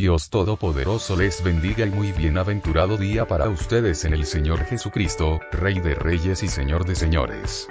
Dios 0.00 0.30
Todopoderoso 0.30 1.14
les 1.14 1.44
bendiga 1.44 1.84
y 1.84 1.90
muy 1.90 2.12
bienaventurado 2.12 2.96
día 2.96 3.28
para 3.28 3.50
ustedes 3.50 4.06
en 4.06 4.14
el 4.14 4.24
Señor 4.24 4.64
Jesucristo, 4.64 5.40
Rey 5.52 5.78
de 5.78 5.94
Reyes 5.94 6.42
y 6.42 6.48
Señor 6.48 6.86
de 6.86 6.94
Señores. 6.94 7.68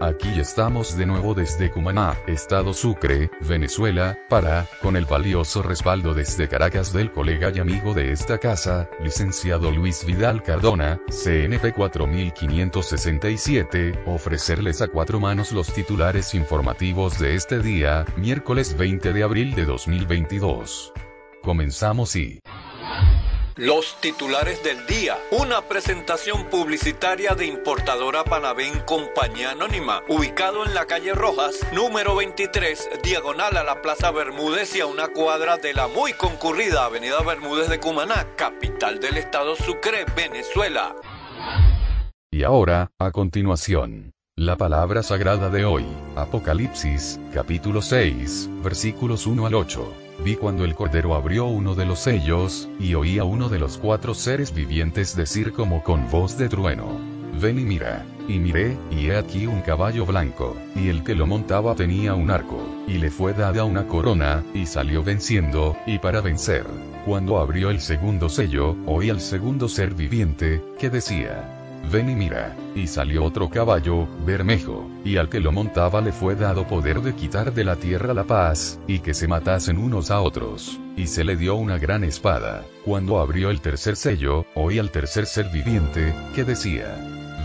Aquí 0.00 0.28
estamos 0.38 0.96
de 0.96 1.06
nuevo 1.06 1.34
desde 1.34 1.72
Cumaná, 1.72 2.16
Estado 2.28 2.72
Sucre, 2.72 3.32
Venezuela, 3.40 4.16
para, 4.28 4.68
con 4.80 4.96
el 4.96 5.06
valioso 5.06 5.60
respaldo 5.60 6.14
desde 6.14 6.46
Caracas 6.46 6.92
del 6.92 7.10
colega 7.10 7.50
y 7.52 7.58
amigo 7.58 7.94
de 7.94 8.12
esta 8.12 8.38
casa, 8.38 8.88
licenciado 9.02 9.72
Luis 9.72 10.06
Vidal 10.06 10.44
Cardona, 10.44 11.00
CNP 11.08 11.72
4567, 11.72 14.04
ofrecerles 14.06 14.82
a 14.82 14.86
cuatro 14.86 15.18
manos 15.18 15.50
los 15.50 15.72
titulares 15.72 16.32
informativos 16.32 17.18
de 17.18 17.34
este 17.34 17.58
día, 17.58 18.04
miércoles 18.16 18.76
20 18.76 19.12
de 19.12 19.22
abril 19.24 19.56
de 19.56 19.64
2022. 19.64 20.92
Comenzamos 21.42 22.14
y... 22.16 22.40
Los 23.56 24.00
titulares 24.00 24.62
del 24.62 24.86
día. 24.86 25.18
Una 25.30 25.60
presentación 25.60 26.46
publicitaria 26.46 27.34
de 27.34 27.44
importadora 27.46 28.24
Panavén 28.24 28.80
Compañía 28.86 29.50
Anónima, 29.50 30.00
ubicado 30.08 30.64
en 30.64 30.72
la 30.72 30.86
calle 30.86 31.12
Rojas, 31.12 31.60
número 31.72 32.16
23, 32.16 33.02
diagonal 33.02 33.56
a 33.58 33.62
la 33.62 33.82
Plaza 33.82 34.10
Bermúdez 34.10 34.74
y 34.74 34.80
a 34.80 34.86
una 34.86 35.08
cuadra 35.08 35.58
de 35.58 35.74
la 35.74 35.86
muy 35.86 36.14
concurrida 36.14 36.86
Avenida 36.86 37.20
Bermúdez 37.22 37.68
de 37.68 37.78
Cumaná, 37.78 38.26
capital 38.36 39.00
del 39.00 39.18
estado 39.18 39.54
Sucre, 39.54 40.06
Venezuela. 40.16 40.96
Y 42.30 42.44
ahora, 42.44 42.90
a 42.98 43.10
continuación, 43.10 44.12
la 44.34 44.56
palabra 44.56 45.02
sagrada 45.02 45.50
de 45.50 45.66
hoy, 45.66 45.84
Apocalipsis, 46.16 47.20
capítulo 47.34 47.82
6, 47.82 48.48
versículos 48.62 49.26
1 49.26 49.46
al 49.46 49.54
8. 49.54 49.92
Vi 50.24 50.36
cuando 50.36 50.64
el 50.64 50.76
Cordero 50.76 51.14
abrió 51.14 51.46
uno 51.46 51.74
de 51.74 51.84
los 51.84 51.98
sellos, 51.98 52.68
y 52.78 52.94
oí 52.94 53.18
a 53.18 53.24
uno 53.24 53.48
de 53.48 53.58
los 53.58 53.76
cuatro 53.76 54.14
seres 54.14 54.54
vivientes 54.54 55.16
decir 55.16 55.52
como 55.52 55.82
con 55.82 56.08
voz 56.10 56.38
de 56.38 56.48
trueno. 56.48 57.00
Ven 57.40 57.58
y 57.58 57.64
mira. 57.64 58.06
Y 58.28 58.38
miré, 58.38 58.76
y 58.92 59.06
he 59.06 59.16
aquí 59.16 59.48
un 59.48 59.62
caballo 59.62 60.06
blanco, 60.06 60.56
y 60.76 60.88
el 60.88 61.02
que 61.02 61.16
lo 61.16 61.26
montaba 61.26 61.74
tenía 61.74 62.14
un 62.14 62.30
arco, 62.30 62.62
y 62.86 62.98
le 62.98 63.10
fue 63.10 63.34
dada 63.34 63.64
una 63.64 63.88
corona, 63.88 64.44
y 64.54 64.66
salió 64.66 65.02
venciendo, 65.02 65.76
y 65.86 65.98
para 65.98 66.20
vencer. 66.20 66.64
Cuando 67.04 67.38
abrió 67.38 67.70
el 67.70 67.80
segundo 67.80 68.28
sello, 68.28 68.76
oí 68.86 69.10
al 69.10 69.20
segundo 69.20 69.68
ser 69.68 69.94
viviente, 69.94 70.62
que 70.78 70.88
decía, 70.88 71.61
Ven 71.90 72.10
y 72.10 72.14
mira. 72.14 72.56
Y 72.74 72.86
salió 72.86 73.24
otro 73.24 73.50
caballo, 73.50 74.06
bermejo, 74.24 74.88
y 75.04 75.16
al 75.16 75.28
que 75.28 75.40
lo 75.40 75.52
montaba 75.52 76.00
le 76.00 76.12
fue 76.12 76.34
dado 76.34 76.66
poder 76.66 77.00
de 77.02 77.14
quitar 77.14 77.52
de 77.52 77.64
la 77.64 77.76
tierra 77.76 78.14
la 78.14 78.24
paz, 78.24 78.78
y 78.86 79.00
que 79.00 79.14
se 79.14 79.28
matasen 79.28 79.78
unos 79.78 80.10
a 80.10 80.20
otros. 80.20 80.78
Y 80.96 81.06
se 81.06 81.24
le 81.24 81.36
dio 81.36 81.56
una 81.56 81.78
gran 81.78 82.04
espada. 82.04 82.64
Cuando 82.84 83.20
abrió 83.20 83.50
el 83.50 83.60
tercer 83.60 83.96
sello, 83.96 84.46
oí 84.54 84.78
al 84.78 84.90
tercer 84.90 85.26
ser 85.26 85.50
viviente, 85.50 86.14
que 86.34 86.44
decía, 86.44 86.96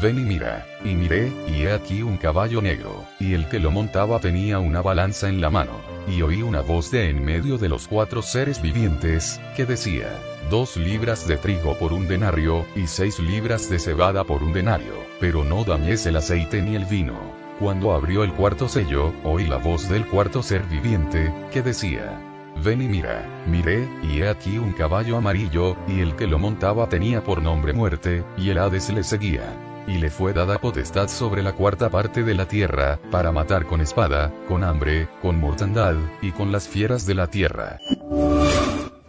Ven 0.02 0.20
y 0.20 0.24
mira. 0.24 0.66
Y 0.86 0.94
miré, 0.96 1.32
y 1.48 1.64
he 1.64 1.72
aquí 1.74 2.04
un 2.04 2.18
caballo 2.18 2.62
negro, 2.62 3.04
y 3.20 3.34
el 3.34 3.48
que 3.50 3.60
lo 3.60 3.72
montaba 3.72 4.20
tenía 4.20 4.60
una 4.60 4.82
balanza 4.82 5.28
en 5.28 5.42
la 5.42 5.50
mano. 5.50 5.97
Y 6.08 6.22
oí 6.22 6.42
una 6.42 6.62
voz 6.62 6.90
de 6.92 7.10
en 7.10 7.24
medio 7.24 7.58
de 7.58 7.68
los 7.68 7.88
cuatro 7.88 8.22
seres 8.22 8.62
vivientes, 8.62 9.42
que 9.56 9.66
decía, 9.66 10.08
dos 10.50 10.78
libras 10.78 11.28
de 11.28 11.38
trigo 11.38 11.78
por 11.78 11.92
un 11.92 12.08
denario, 12.08 12.66
y 12.76 12.88
seis 12.88 13.20
libras 13.20 13.70
de 13.70 13.78
cebada 13.78 14.24
por 14.24 14.42
un 14.42 14.54
denario, 14.54 14.94
pero 15.20 15.44
no 15.44 15.64
dañes 15.64 16.06
el 16.06 16.16
aceite 16.16 16.62
ni 16.62 16.76
el 16.76 16.86
vino. 16.86 17.20
Cuando 17.60 17.94
abrió 17.94 18.24
el 18.24 18.34
cuarto 18.34 18.70
sello, 18.70 19.14
oí 19.24 19.48
la 19.48 19.58
voz 19.58 19.90
del 19.90 20.06
cuarto 20.06 20.42
ser 20.44 20.64
viviente, 20.64 21.34
que 21.52 21.62
decía, 21.62 22.22
Ven 22.64 22.82
y 22.82 22.88
mira, 22.88 23.44
miré, 23.46 23.88
y 24.02 24.22
he 24.22 24.30
aquí 24.30 24.58
un 24.58 24.74
caballo 24.74 25.18
amarillo, 25.18 25.76
y 25.88 26.00
el 26.00 26.16
que 26.16 26.28
lo 26.28 26.40
montaba 26.40 26.88
tenía 26.88 27.24
por 27.24 27.42
nombre 27.42 27.74
muerte, 27.74 28.24
y 28.38 28.50
el 28.50 28.58
Hades 28.58 28.90
le 28.90 29.04
seguía. 29.04 29.67
Y 29.88 30.00
le 30.00 30.10
fue 30.10 30.34
dada 30.34 30.60
potestad 30.60 31.08
sobre 31.08 31.42
la 31.42 31.54
cuarta 31.54 31.90
parte 31.90 32.24
de 32.24 32.36
la 32.36 32.48
tierra, 32.48 33.00
para 33.10 33.32
matar 33.32 33.66
con 33.66 33.80
espada, 33.80 34.34
con 34.48 34.64
hambre, 34.64 35.08
con 35.22 35.40
mortandad, 35.40 35.96
y 36.22 36.32
con 36.32 36.52
las 36.52 36.68
fieras 36.68 37.06
de 37.06 37.16
la 37.16 37.28
tierra. 37.28 37.80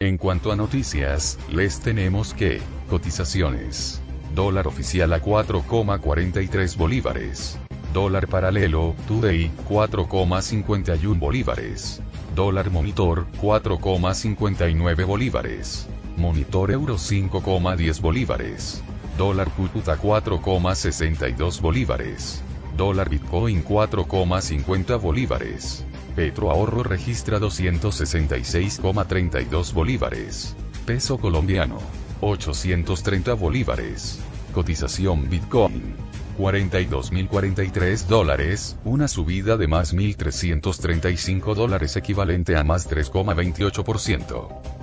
En 0.00 0.16
cuanto 0.16 0.53
a 0.53 0.56
noticias, 0.56 1.39
les 1.50 1.81
tenemos 1.81 2.33
que, 2.33 2.61
cotizaciones. 2.89 4.00
Dólar 4.33 4.69
oficial 4.69 5.12
a 5.12 5.21
4,43 5.21 6.77
bolívares. 6.77 7.59
Dólar 7.93 8.28
paralelo, 8.28 8.95
Today, 9.09 9.50
4,51 9.69 11.19
bolívares. 11.19 12.00
Dólar 12.37 12.71
monitor, 12.71 13.27
4,59 13.43 15.05
bolívares. 15.05 15.89
Monitor 16.16 16.71
euro 16.71 16.95
5,10 16.95 18.00
bolívares. 18.00 18.84
Dólar 19.19 19.51
Cúcuta 19.51 20.01
4,62 20.01 21.61
bolívares. 21.61 22.41
Dólar 22.77 23.11
Bitcoin 23.11 23.65
4,50 23.65 25.01
bolívares. 25.01 25.84
Petro 26.15 26.53
Ahorro 26.53 26.84
registra 26.84 27.41
266,32 27.41 29.73
bolívares. 29.73 30.55
Peso 30.87 31.19
colombiano. 31.19 31.81
830 32.21 33.34
bolívares. 33.34 34.21
Cotización 34.55 35.28
Bitcoin. 35.28 35.97
42.043 36.39 38.07
dólares, 38.07 38.78
una 38.84 39.09
subida 39.09 39.57
de 39.57 39.67
más 39.67 39.93
1.335 39.93 41.57
dólares 41.57 41.97
equivalente 41.97 42.57
a 42.57 42.62
más 42.62 42.89
3,28%. 42.89 44.78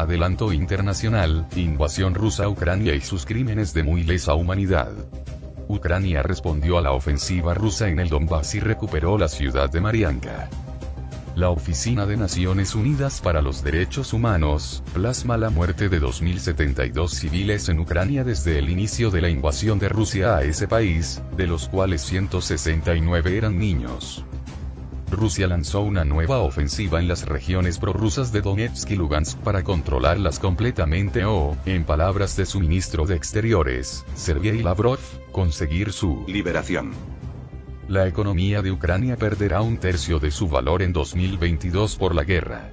Adelanto 0.00 0.52
internacional, 0.52 1.46
invasión 1.56 2.14
rusa 2.14 2.44
a 2.44 2.48
Ucrania 2.48 2.94
y 2.94 3.00
sus 3.02 3.26
crímenes 3.26 3.74
de 3.74 3.82
muy 3.82 4.02
lesa 4.02 4.34
humanidad. 4.34 4.92
Ucrania 5.68 6.22
respondió 6.22 6.78
a 6.78 6.80
la 6.80 6.92
ofensiva 6.92 7.52
rusa 7.52 7.88
en 7.88 8.00
el 8.00 8.08
Donbass 8.08 8.54
y 8.54 8.60
recuperó 8.60 9.18
la 9.18 9.28
ciudad 9.28 9.70
de 9.70 9.80
Marianka. 9.80 10.48
La 11.36 11.50
Oficina 11.50 12.06
de 12.06 12.16
Naciones 12.16 12.74
Unidas 12.74 13.20
para 13.20 13.40
los 13.40 13.62
Derechos 13.62 14.12
Humanos, 14.12 14.82
plasma 14.92 15.36
la 15.36 15.50
muerte 15.50 15.88
de 15.88 16.00
2.072 16.00 17.08
civiles 17.08 17.68
en 17.68 17.78
Ucrania 17.78 18.24
desde 18.24 18.58
el 18.58 18.68
inicio 18.68 19.10
de 19.10 19.20
la 19.20 19.28
invasión 19.28 19.78
de 19.78 19.88
Rusia 19.88 20.36
a 20.36 20.42
ese 20.42 20.66
país, 20.66 21.22
de 21.36 21.46
los 21.46 21.68
cuales 21.68 22.02
169 22.02 23.36
eran 23.36 23.58
niños. 23.58 24.24
Rusia 25.10 25.48
lanzó 25.48 25.80
una 25.80 26.04
nueva 26.04 26.38
ofensiva 26.38 27.00
en 27.00 27.08
las 27.08 27.26
regiones 27.26 27.78
prorrusas 27.78 28.32
de 28.32 28.42
Donetsk 28.42 28.90
y 28.90 28.96
Lugansk 28.96 29.38
para 29.38 29.64
controlarlas 29.64 30.38
completamente 30.38 31.24
o, 31.24 31.56
en 31.66 31.84
palabras 31.84 32.36
de 32.36 32.46
su 32.46 32.60
ministro 32.60 33.06
de 33.06 33.16
Exteriores, 33.16 34.04
Sergei 34.14 34.62
Lavrov, 34.62 35.00
conseguir 35.32 35.92
su 35.92 36.24
liberación. 36.28 36.92
La 37.88 38.06
economía 38.06 38.62
de 38.62 38.70
Ucrania 38.70 39.16
perderá 39.16 39.62
un 39.62 39.78
tercio 39.78 40.20
de 40.20 40.30
su 40.30 40.48
valor 40.48 40.80
en 40.80 40.92
2022 40.92 41.96
por 41.96 42.14
la 42.14 42.22
guerra. 42.22 42.70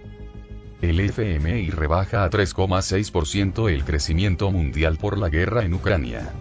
El 0.79 0.99
FMI 0.99 1.71
rebaja 1.71 2.23
a 2.23 2.29
3,6% 2.29 3.71
el 3.71 3.83
crecimiento 3.83 4.51
mundial 4.51 4.97
por 4.97 5.17
la 5.17 5.29
guerra 5.29 5.63
en 5.63 5.73
Ucrania. 5.73 6.31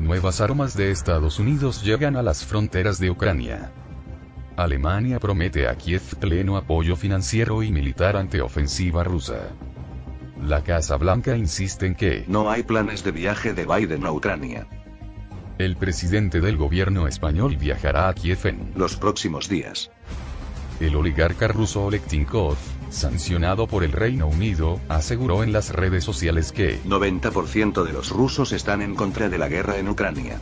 Nuevas 0.00 0.40
armas 0.40 0.76
de 0.76 0.90
Estados 0.90 1.38
Unidos 1.38 1.84
llegan 1.84 2.16
a 2.16 2.22
las 2.22 2.44
fronteras 2.44 2.98
de 2.98 3.10
Ucrania. 3.10 3.70
Alemania 4.56 5.18
promete 5.18 5.66
a 5.66 5.74
Kiev 5.74 6.02
pleno 6.20 6.56
apoyo 6.56 6.94
financiero 6.94 7.62
y 7.62 7.72
militar 7.72 8.16
ante 8.16 8.40
ofensiva 8.40 9.02
rusa. 9.02 9.50
La 10.40 10.62
Casa 10.62 10.96
Blanca 10.96 11.36
insiste 11.36 11.86
en 11.86 11.94
que 11.96 12.24
no 12.28 12.50
hay 12.50 12.62
planes 12.62 13.02
de 13.02 13.10
viaje 13.10 13.52
de 13.52 13.66
Biden 13.66 14.06
a 14.06 14.12
Ucrania. 14.12 14.68
El 15.58 15.76
presidente 15.76 16.40
del 16.40 16.56
gobierno 16.56 17.08
español 17.08 17.56
viajará 17.56 18.08
a 18.08 18.14
Kiev 18.14 18.46
en 18.46 18.72
los 18.76 18.96
próximos 18.96 19.48
días. 19.48 19.90
El 20.80 20.94
oligarca 20.96 21.48
ruso 21.48 21.86
Oleg 21.86 22.02
Tinkov, 22.02 22.56
sancionado 22.90 23.66
por 23.66 23.82
el 23.82 23.92
Reino 23.92 24.28
Unido, 24.28 24.80
aseguró 24.88 25.42
en 25.42 25.52
las 25.52 25.70
redes 25.70 26.04
sociales 26.04 26.52
que 26.52 26.80
90% 26.82 27.84
de 27.84 27.92
los 27.92 28.10
rusos 28.10 28.52
están 28.52 28.82
en 28.82 28.94
contra 28.94 29.28
de 29.28 29.38
la 29.38 29.48
guerra 29.48 29.78
en 29.78 29.88
Ucrania. 29.88 30.38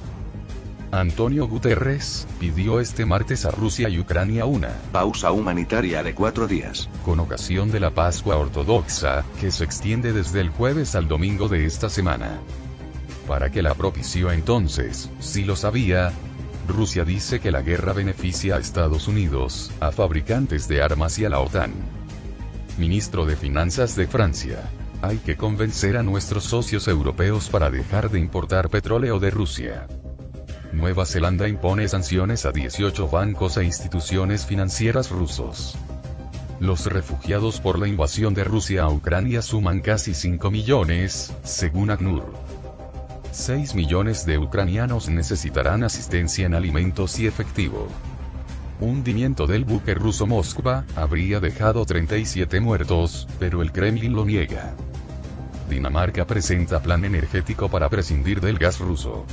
Antonio 0.94 1.48
Guterres, 1.48 2.28
pidió 2.38 2.78
este 2.78 3.06
martes 3.06 3.46
a 3.46 3.50
Rusia 3.50 3.88
y 3.88 3.98
Ucrania 3.98 4.44
una 4.44 4.68
pausa 4.92 5.32
humanitaria 5.32 6.02
de 6.02 6.14
cuatro 6.14 6.46
días, 6.46 6.90
con 7.02 7.18
ocasión 7.18 7.70
de 7.70 7.80
la 7.80 7.92
Pascua 7.92 8.36
Ortodoxa, 8.36 9.24
que 9.40 9.50
se 9.50 9.64
extiende 9.64 10.12
desde 10.12 10.42
el 10.42 10.50
jueves 10.50 10.94
al 10.94 11.08
domingo 11.08 11.48
de 11.48 11.64
esta 11.64 11.88
semana. 11.88 12.40
Para 13.26 13.50
que 13.50 13.62
la 13.62 13.72
propició 13.72 14.32
entonces, 14.32 15.08
si 15.18 15.44
lo 15.44 15.56
sabía, 15.56 16.12
Rusia 16.68 17.06
dice 17.06 17.40
que 17.40 17.50
la 17.50 17.62
guerra 17.62 17.94
beneficia 17.94 18.56
a 18.56 18.58
Estados 18.58 19.08
Unidos, 19.08 19.72
a 19.80 19.92
fabricantes 19.92 20.68
de 20.68 20.82
armas 20.82 21.18
y 21.18 21.24
a 21.24 21.30
la 21.30 21.40
OTAN. 21.40 21.72
Ministro 22.76 23.24
de 23.24 23.36
Finanzas 23.36 23.96
de 23.96 24.06
Francia. 24.06 24.70
Hay 25.00 25.16
que 25.16 25.38
convencer 25.38 25.96
a 25.96 26.02
nuestros 26.02 26.44
socios 26.44 26.86
europeos 26.86 27.48
para 27.48 27.70
dejar 27.70 28.10
de 28.10 28.18
importar 28.18 28.68
petróleo 28.68 29.18
de 29.20 29.30
Rusia. 29.30 29.88
Nueva 30.72 31.04
Zelanda 31.04 31.48
impone 31.48 31.86
sanciones 31.86 32.46
a 32.46 32.50
18 32.50 33.06
bancos 33.08 33.58
e 33.58 33.64
instituciones 33.64 34.46
financieras 34.46 35.10
rusos. 35.10 35.76
Los 36.60 36.86
refugiados 36.86 37.60
por 37.60 37.78
la 37.78 37.88
invasión 37.88 38.32
de 38.32 38.44
Rusia 38.44 38.84
a 38.84 38.88
Ucrania 38.88 39.42
suman 39.42 39.80
casi 39.80 40.14
5 40.14 40.50
millones, 40.50 41.34
según 41.42 41.90
ACNUR. 41.90 42.32
6 43.32 43.74
millones 43.74 44.24
de 44.24 44.38
ucranianos 44.38 45.10
necesitarán 45.10 45.84
asistencia 45.84 46.46
en 46.46 46.54
alimentos 46.54 47.18
y 47.18 47.26
efectivo. 47.26 47.88
Hundimiento 48.80 49.46
del 49.46 49.64
buque 49.64 49.94
ruso 49.94 50.26
Moskva 50.26 50.84
habría 50.96 51.38
dejado 51.38 51.84
37 51.84 52.60
muertos, 52.60 53.28
pero 53.38 53.60
el 53.60 53.72
Kremlin 53.72 54.14
lo 54.14 54.24
niega. 54.24 54.74
Dinamarca 55.68 56.26
presenta 56.26 56.80
plan 56.80 57.04
energético 57.04 57.68
para 57.68 57.90
prescindir 57.90 58.40
del 58.40 58.58
gas 58.58 58.78
ruso. 58.78 59.26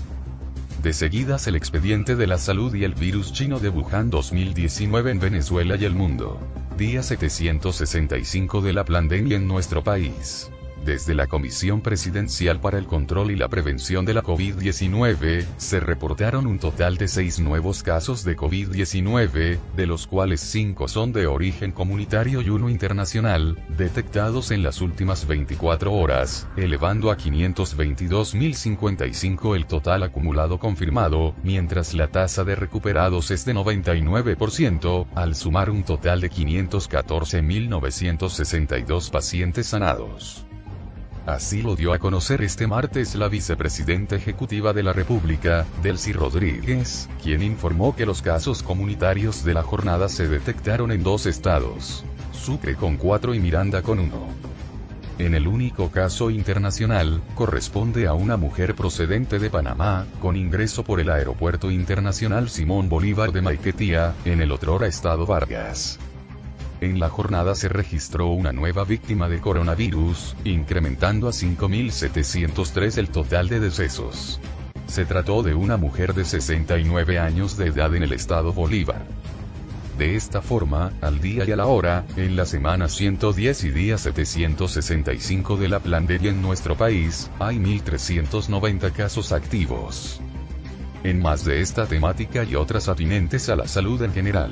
De 0.81 0.94
seguidas 0.94 1.46
el 1.48 1.58
expediente 1.58 2.16
de 2.16 2.26
la 2.26 2.38
salud 2.38 2.74
y 2.74 2.86
el 2.86 2.96
virus 2.96 3.34
chino 3.34 3.60
de 3.60 3.68
Wuhan 3.68 4.10
2019 4.10 5.12
en 5.12 5.20
Venezuela 5.20 5.76
y 5.76 5.84
el 5.84 5.94
mundo. 5.94 6.40
Día 6.78 7.04
765 7.04 8.62
de 8.62 8.72
la 8.72 8.86
pandemia 8.86 9.36
en 9.36 9.46
nuestro 9.46 9.84
país. 9.84 10.50
Desde 10.86 11.14
la 11.14 11.28
Comisión 11.28 11.81
Presidencial 11.81 12.62
para 12.62 12.78
el 12.78 12.88
Control 12.88 13.31
y 13.31 13.36
la 13.36 13.50
Prevención 13.50 14.06
de 14.06 14.14
la 14.14 14.24
COVID-19, 14.24 15.46
se 15.58 15.81
reportaron 15.81 16.48
un 16.48 16.58
total 16.58 16.96
de 16.98 17.10
seis 17.10 17.40
nuevos 17.40 17.84
casos 17.84 18.24
de 18.24 18.38
COVID-19, 18.38 19.60
de 19.76 19.88
los 19.88 20.08
cuales 20.08 20.40
cinco 20.40 20.88
son 20.88 21.12
de 21.12 21.28
origen 21.28 21.74
comunitario 21.74 22.42
y 22.42 22.50
uno 22.50 22.70
internacional, 22.70 23.62
detectados 23.78 24.52
en 24.52 24.64
las 24.64 24.80
últimas 24.81 25.28
24 25.28 25.94
horas, 25.94 26.48
elevando 26.56 27.12
a 27.12 27.18
522.055 27.18 29.56
el 29.56 29.66
total 29.66 30.04
acumulado 30.04 30.60
confirmado, 30.60 31.36
mientras 31.44 31.94
la 31.94 32.08
tasa 32.08 32.46
de 32.46 32.56
recuperados 32.56 33.31
es 33.31 33.44
de 33.46 33.54
99%, 33.54 35.08
al 35.14 35.36
sumar 35.36 35.70
un 35.70 35.84
total 35.84 36.22
de 36.22 36.31
514.962 36.31 39.12
pacientes 39.12 39.68
sanados. 39.68 40.46
Así 41.25 41.62
lo 41.62 41.75
dio 41.75 41.94
a 41.94 42.00
conocer 42.00 42.42
este 42.42 42.66
martes 42.66 43.16
la 43.16 43.27
vicepresidenta 43.27 44.16
ejecutiva 44.16 44.74
de 44.74 44.83
la 44.83 44.94
República, 44.94 45.66
Delcy 45.83 46.13
Rodríguez, 46.13 47.07
quien 47.21 47.44
informó 47.44 47.95
que 47.95 48.06
los 48.06 48.21
casos 48.21 48.63
comunitarios 48.63 49.44
de 49.44 49.54
la 49.54 49.63
jornada 49.63 50.10
se 50.10 50.27
detectaron 50.27 50.92
en 50.92 51.04
dos 51.04 51.25
estados, 51.25 52.04
Sucre 52.31 52.75
con 52.75 52.98
cuatro 52.98 53.36
y 53.36 53.39
Miranda 53.39 53.81
con 53.81 54.00
uno. 54.00 54.27
En 55.19 55.36
el 55.36 55.48
único 55.48 55.92
caso 55.92 56.30
internacional, 56.30 57.21
corresponde 57.36 58.07
a 58.07 58.13
una 58.13 58.38
mujer 58.38 58.74
procedente 58.74 59.38
de 59.38 59.50
Panamá, 59.50 60.07
con 60.21 60.38
ingreso 60.38 60.86
por 60.86 61.01
el 61.01 61.10
Aeropuerto 61.10 61.69
Internacional 61.69 62.50
Simón 62.50 62.88
Bolívar 62.88 63.33
de 63.33 63.42
Maiquetía, 63.42 64.16
en 64.24 64.42
el 64.42 64.54
otrora 64.54 64.88
estado 64.88 65.25
Vargas. 65.25 66.00
En 66.81 66.98
la 66.98 67.10
jornada 67.10 67.56
se 67.56 67.68
registró 67.68 68.28
una 68.28 68.54
nueva 68.54 68.86
víctima 68.86 69.28
de 69.28 69.42
coronavirus, 69.42 70.38
incrementando 70.46 71.28
a 71.28 71.31
5.703 71.31 72.98
el 72.98 73.10
total 73.10 73.50
de 73.50 73.60
decesos. 73.60 74.40
Se 74.88 75.04
trató 75.04 75.44
de 75.44 75.54
una 75.56 75.76
mujer 75.76 76.14
de 76.14 76.24
69 76.24 77.20
años 77.20 77.58
de 77.58 77.68
edad 77.68 77.94
en 77.96 78.04
el 78.04 78.14
estado 78.14 78.54
Bolívar. 78.54 79.06
De 79.98 80.16
esta 80.16 80.42
forma, 80.42 80.94
al 81.02 81.20
día 81.20 81.44
y 81.46 81.52
a 81.52 81.58
la 81.58 81.66
hora, 81.66 82.06
en 82.16 82.38
la 82.38 82.46
semana 82.46 82.88
110 82.88 83.66
y 83.66 83.70
día 83.72 83.98
765 83.98 85.58
de 85.58 85.68
la 85.68 85.80
pandemia 85.80 86.31
en 86.31 86.42
nuestro 86.42 86.78
país, 86.78 87.30
hay 87.40 87.58
1.390 87.58 88.94
casos 88.94 89.34
activos. 89.34 90.22
En 91.04 91.22
más 91.22 91.44
de 91.44 91.60
esta 91.60 91.86
temática 91.86 92.46
y 92.46 92.56
otras 92.56 92.88
atinentes 92.88 93.50
a 93.50 93.58
la 93.58 93.68
salud 93.68 94.02
en 94.02 94.14
general. 94.14 94.52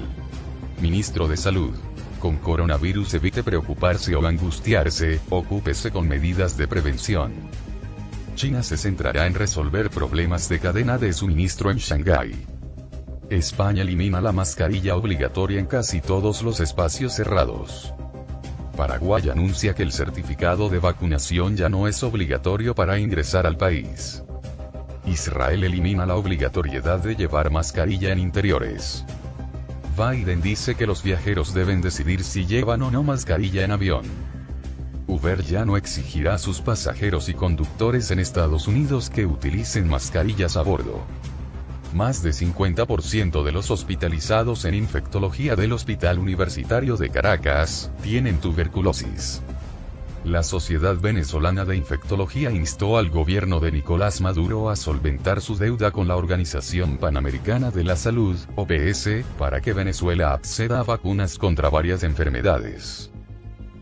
Ministro 0.82 1.30
de 1.30 1.38
Salud. 1.38 1.74
Con 2.19 2.38
coronavirus 2.38 3.14
evite 3.14 3.44
preocuparse 3.44 4.16
o 4.16 4.25
angustiarse, 4.25 5.19
ocúpese 5.30 5.92
con 5.92 6.08
medidas 6.08 6.58
de 6.58 6.68
prevención. 6.68 7.34
China 8.36 8.64
se 8.64 8.78
centrará 8.78 9.28
en 9.28 9.36
resolver 9.36 9.90
problemas 9.90 10.50
de 10.50 10.60
cadena 10.60 10.98
de 10.98 11.14
suministro 11.14 11.69
en 11.69 11.78
Shanghái. 11.78 12.36
España 13.30 13.81
elimina 13.81 14.22
la 14.22 14.31
mascarilla 14.31 14.96
obligatoria 14.96 15.60
en 15.60 15.66
casi 15.66 16.02
todos 16.02 16.42
los 16.42 16.60
espacios 16.60 17.14
cerrados. 17.14 17.94
Paraguay 18.75 19.30
anuncia 19.30 19.74
que 19.74 19.84
el 19.84 19.92
certificado 19.92 20.69
de 20.69 20.80
vacunación 20.80 21.56
ya 21.56 21.68
no 21.68 21.88
es 21.88 22.04
obligatorio 22.04 22.74
para 22.74 23.00
ingresar 23.00 23.46
al 23.46 23.58
país. 23.58 24.24
Israel 25.06 25.64
elimina 25.64 26.06
la 26.06 26.16
obligatoriedad 26.16 27.00
de 27.00 27.16
llevar 27.16 27.52
mascarilla 27.52 28.12
en 28.12 28.19
interiores. 28.19 29.06
Biden 29.98 30.44
dice 30.44 30.76
que 30.76 30.86
los 30.86 31.02
viajeros 31.02 31.56
deben 31.56 31.82
decidir 31.82 32.24
si 32.24 32.46
llevan 32.46 32.84
o 32.84 32.92
no 32.92 33.02
mascarilla 33.02 33.66
en 33.66 33.72
avión. 33.72 34.06
Uber 35.08 35.42
ya 35.42 35.66
no 35.66 35.76
exigirá 35.76 36.36
a 36.36 36.38
sus 36.38 36.62
pasajeros 36.62 37.30
y 37.30 37.34
conductores 37.34 38.12
en 38.12 38.20
Estados 38.20 38.68
Unidos 38.68 39.10
que 39.10 39.26
utilicen 39.26 39.90
mascarillas 39.90 40.56
a 40.56 40.62
bordo. 40.62 41.02
Más 41.96 42.22
de 42.22 42.30
50% 42.30 43.44
de 43.44 43.52
los 43.52 43.72
hospitalizados 43.72 44.66
en 44.66 44.76
infectología 44.76 45.56
del 45.56 45.72
Hospital 45.72 46.20
Universitario 46.20 46.96
de 46.96 47.10
Caracas 47.10 47.90
tienen 48.04 48.38
tuberculosis. 48.40 49.42
La 50.28 50.44
Sociedad 50.44 50.98
Venezolana 51.00 51.64
de 51.64 51.78
Infectología 51.78 52.52
instó 52.52 52.98
al 52.98 53.10
gobierno 53.10 53.62
de 53.62 53.72
Nicolás 53.72 54.20
Maduro 54.20 54.70
a 54.70 54.76
solventar 54.76 55.40
su 55.40 55.56
deuda 55.56 55.92
con 55.92 56.10
la 56.10 56.18
Organización 56.18 56.98
Panamericana 56.98 57.72
de 57.72 57.86
la 57.86 57.96
Salud, 57.96 58.38
OPS, 58.58 59.24
para 59.40 59.62
que 59.62 59.72
Venezuela 59.72 60.34
acceda 60.34 60.82
a 60.82 60.84
vacunas 60.84 61.38
contra 61.38 61.70
varias 61.70 62.04
enfermedades. 62.04 63.10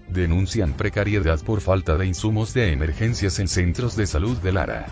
Denuncian 0.08 0.74
precariedad 0.74 1.44
por 1.44 1.62
falta 1.62 1.98
de 1.98 2.06
insumos 2.06 2.54
de 2.54 2.72
emergencias 2.72 3.40
en 3.40 3.48
centros 3.48 3.96
de 3.96 4.06
salud 4.06 4.38
de 4.38 4.52
Lara. 4.52 4.86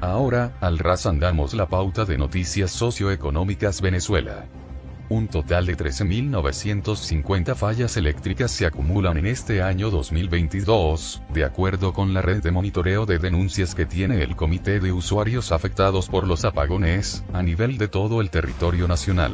Ahora, 0.00 0.56
al 0.62 0.78
ras 0.78 1.04
andamos 1.04 1.52
la 1.52 1.68
pauta 1.68 2.06
de 2.06 2.16
noticias 2.16 2.70
socioeconómicas 2.70 3.82
Venezuela. 3.82 4.46
Un 5.08 5.28
total 5.28 5.66
de 5.66 5.76
13.950 5.76 7.54
fallas 7.54 7.96
eléctricas 7.96 8.50
se 8.50 8.66
acumulan 8.66 9.18
en 9.18 9.26
este 9.26 9.62
año 9.62 9.90
2022, 9.90 11.22
de 11.34 11.44
acuerdo 11.44 11.92
con 11.92 12.14
la 12.14 12.22
red 12.22 12.42
de 12.42 12.50
monitoreo 12.50 13.04
de 13.04 13.18
denuncias 13.18 13.74
que 13.74 13.84
tiene 13.84 14.22
el 14.22 14.36
Comité 14.36 14.80
de 14.80 14.92
Usuarios 14.92 15.52
Afectados 15.52 16.08
por 16.08 16.26
los 16.26 16.44
Apagones, 16.44 17.24
a 17.32 17.42
nivel 17.42 17.76
de 17.78 17.88
todo 17.88 18.20
el 18.20 18.30
territorio 18.30 18.88
nacional. 18.88 19.32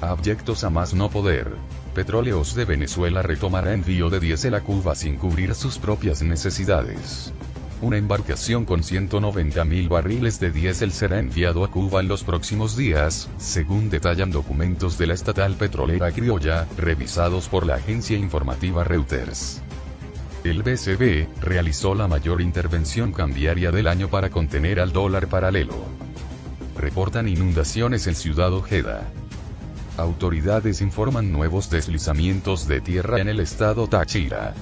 Abyectos 0.00 0.64
a 0.64 0.70
más 0.70 0.92
no 0.92 1.08
poder. 1.08 1.52
Petróleos 1.94 2.54
de 2.56 2.64
Venezuela 2.64 3.22
retomará 3.22 3.72
envío 3.72 4.10
de 4.10 4.18
diésel 4.18 4.54
a 4.54 4.60
Cuba 4.60 4.96
sin 4.96 5.16
cubrir 5.16 5.54
sus 5.54 5.78
propias 5.78 6.22
necesidades. 6.22 7.32
Una 7.80 7.98
embarcación 7.98 8.64
con 8.64 8.82
190.000 8.82 9.88
barriles 9.88 10.40
de 10.40 10.50
diésel 10.50 10.92
será 10.92 11.18
enviado 11.18 11.64
a 11.64 11.70
Cuba 11.70 12.00
en 12.00 12.08
los 12.08 12.22
próximos 12.22 12.76
días, 12.76 13.28
según 13.36 13.90
detallan 13.90 14.30
documentos 14.30 14.96
de 14.96 15.08
la 15.08 15.14
estatal 15.14 15.56
petrolera 15.56 16.12
criolla, 16.12 16.66
revisados 16.76 17.48
por 17.48 17.66
la 17.66 17.74
agencia 17.74 18.16
informativa 18.16 18.84
Reuters. 18.84 19.60
El 20.44 20.62
BCB 20.62 21.26
realizó 21.40 21.94
la 21.94 22.06
mayor 22.06 22.40
intervención 22.40 23.12
cambiaria 23.12 23.70
del 23.70 23.88
año 23.88 24.08
para 24.08 24.30
contener 24.30 24.78
al 24.78 24.92
dólar 24.92 25.26
paralelo. 25.26 25.74
Reportan 26.76 27.28
inundaciones 27.28 28.06
en 28.06 28.14
Ciudad 28.14 28.52
Ojeda. 28.52 29.10
Autoridades 29.96 30.80
informan 30.80 31.32
nuevos 31.32 31.70
deslizamientos 31.70 32.68
de 32.68 32.80
tierra 32.80 33.20
en 33.20 33.28
el 33.28 33.40
estado 33.40 33.88
Táchira. 33.88 34.54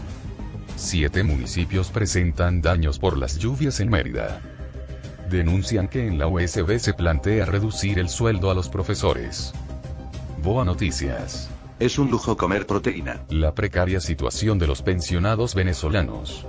Siete 0.84 1.22
municipios 1.22 1.90
presentan 1.90 2.60
daños 2.60 2.98
por 2.98 3.16
las 3.16 3.38
lluvias 3.38 3.78
en 3.78 3.88
Mérida. 3.88 4.40
Denuncian 5.30 5.86
que 5.86 6.08
en 6.08 6.18
la 6.18 6.26
USB 6.26 6.76
se 6.80 6.92
plantea 6.92 7.46
reducir 7.46 8.00
el 8.00 8.08
sueldo 8.08 8.50
a 8.50 8.54
los 8.54 8.68
profesores. 8.68 9.52
Boa 10.42 10.64
Noticias. 10.64 11.48
Es 11.78 12.00
un 12.00 12.10
lujo 12.10 12.36
comer 12.36 12.66
proteína. 12.66 13.20
La 13.28 13.54
precaria 13.54 14.00
situación 14.00 14.58
de 14.58 14.66
los 14.66 14.82
pensionados 14.82 15.54
venezolanos. 15.54 16.48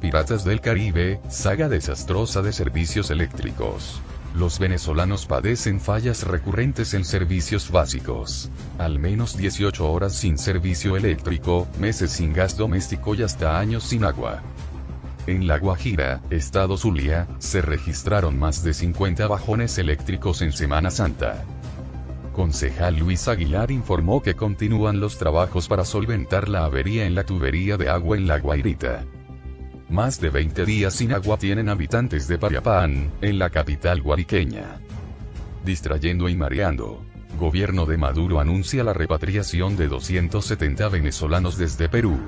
Piratas 0.00 0.44
del 0.44 0.62
Caribe, 0.62 1.20
saga 1.28 1.68
desastrosa 1.68 2.40
de 2.40 2.54
servicios 2.54 3.10
eléctricos. 3.10 4.00
Los 4.34 4.58
venezolanos 4.58 5.26
padecen 5.26 5.80
fallas 5.80 6.24
recurrentes 6.24 6.94
en 6.94 7.04
servicios 7.04 7.70
básicos. 7.70 8.50
Al 8.78 8.98
menos 8.98 9.36
18 9.36 9.90
horas 9.90 10.14
sin 10.14 10.38
servicio 10.38 10.96
eléctrico, 10.96 11.68
meses 11.78 12.12
sin 12.12 12.32
gas 12.32 12.56
doméstico 12.56 13.14
y 13.14 13.22
hasta 13.22 13.58
años 13.58 13.84
sin 13.84 14.04
agua. 14.04 14.42
En 15.26 15.46
La 15.46 15.58
Guajira, 15.58 16.20
estado 16.30 16.76
Zulia, 16.76 17.28
se 17.38 17.62
registraron 17.62 18.38
más 18.38 18.64
de 18.64 18.74
50 18.74 19.28
bajones 19.28 19.78
eléctricos 19.78 20.42
en 20.42 20.52
Semana 20.52 20.90
Santa. 20.90 21.44
Concejal 22.32 22.96
Luis 22.96 23.28
Aguilar 23.28 23.70
informó 23.70 24.22
que 24.22 24.34
continúan 24.34 24.98
los 24.98 25.18
trabajos 25.18 25.68
para 25.68 25.84
solventar 25.84 26.48
la 26.48 26.64
avería 26.64 27.04
en 27.04 27.14
la 27.14 27.24
tubería 27.24 27.76
de 27.76 27.90
agua 27.90 28.16
en 28.16 28.26
La 28.26 28.38
Guairita. 28.38 29.04
Más 29.92 30.18
de 30.22 30.30
20 30.30 30.64
días 30.64 30.94
sin 30.94 31.12
agua 31.12 31.36
tienen 31.36 31.68
habitantes 31.68 32.26
de 32.26 32.38
Pariapán, 32.38 33.12
en 33.20 33.38
la 33.38 33.50
capital 33.50 34.00
guariqueña. 34.00 34.80
Distrayendo 35.66 36.30
y 36.30 36.34
mareando. 36.34 37.04
Gobierno 37.38 37.84
de 37.84 37.98
Maduro 37.98 38.40
anuncia 38.40 38.84
la 38.84 38.94
repatriación 38.94 39.76
de 39.76 39.88
270 39.88 40.88
venezolanos 40.88 41.58
desde 41.58 41.90
Perú. 41.90 42.18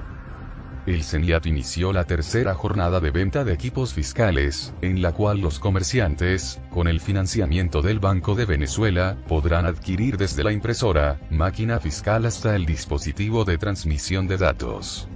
El 0.85 1.03
CENIAT 1.03 1.47
inició 1.47 1.95
la 1.95 2.05
tercera 2.05 2.53
jornada 2.53 3.01
de 3.01 3.11
venta 3.11 3.45
de 3.45 3.55
equipos 3.55 3.95
fiscales, 3.95 4.75
en 4.83 5.01
la 5.01 5.13
cual 5.13 5.41
los 5.41 5.59
comerciantes, 5.59 6.61
con 6.71 6.87
el 6.87 7.01
financiamiento 7.01 7.81
del 7.81 7.99
Banco 7.99 8.35
de 8.35 8.45
Venezuela, 8.45 9.17
podrán 9.27 9.65
adquirir 9.65 10.19
desde 10.19 10.45
la 10.45 10.53
impresora, 10.53 11.19
máquina 11.31 11.81
fiscal 11.81 12.27
hasta 12.27 12.57
el 12.57 12.67
dispositivo 12.67 13.47
de 13.47 13.57
transmisión 13.57 14.29
de 14.29 14.37
datos. 14.37 15.09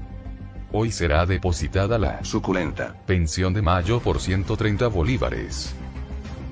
Hoy 0.70 0.92
será 0.92 1.25
depositada 1.25 1.96
la 1.96 2.22
suculenta 2.25 2.94
pensión 3.06 3.54
de 3.54 3.62
mayo 3.62 4.00
por 4.00 4.20
130 4.20 4.88
bolívares. 4.88 5.75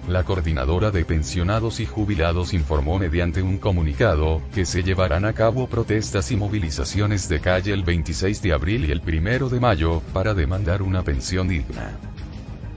La 0.08 0.24
coordinadora 0.24 0.90
de 0.90 1.04
pensionados 1.04 1.80
y 1.80 1.86
jubilados 1.86 2.54
informó 2.54 2.98
mediante 2.98 3.42
un 3.42 3.58
comunicado, 3.58 4.40
que 4.54 4.64
se 4.64 4.82
llevarán 4.82 5.26
a 5.26 5.34
cabo 5.34 5.66
protestas 5.66 6.30
y 6.30 6.36
movilizaciones 6.36 7.28
de 7.28 7.40
calle 7.40 7.74
el 7.74 7.82
26 7.82 8.40
de 8.40 8.52
abril 8.54 8.86
y 8.86 8.92
el 8.92 9.02
1 9.04 9.50
de 9.50 9.60
mayo, 9.60 10.00
para 10.14 10.32
demandar 10.32 10.80
una 10.80 11.02
pensión 11.02 11.48
digna. 11.48 11.98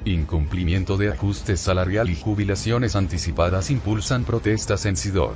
Incumplimiento 0.03 0.97
de 0.97 1.11
ajuste 1.13 1.55
salarial 1.55 2.09
y 2.09 2.15
jubilaciones 2.15 2.97
anticipadas 2.97 3.69
impulsan 3.69 4.25
protestas 4.25 4.85
en 4.85 4.97
Sidor. 4.97 5.35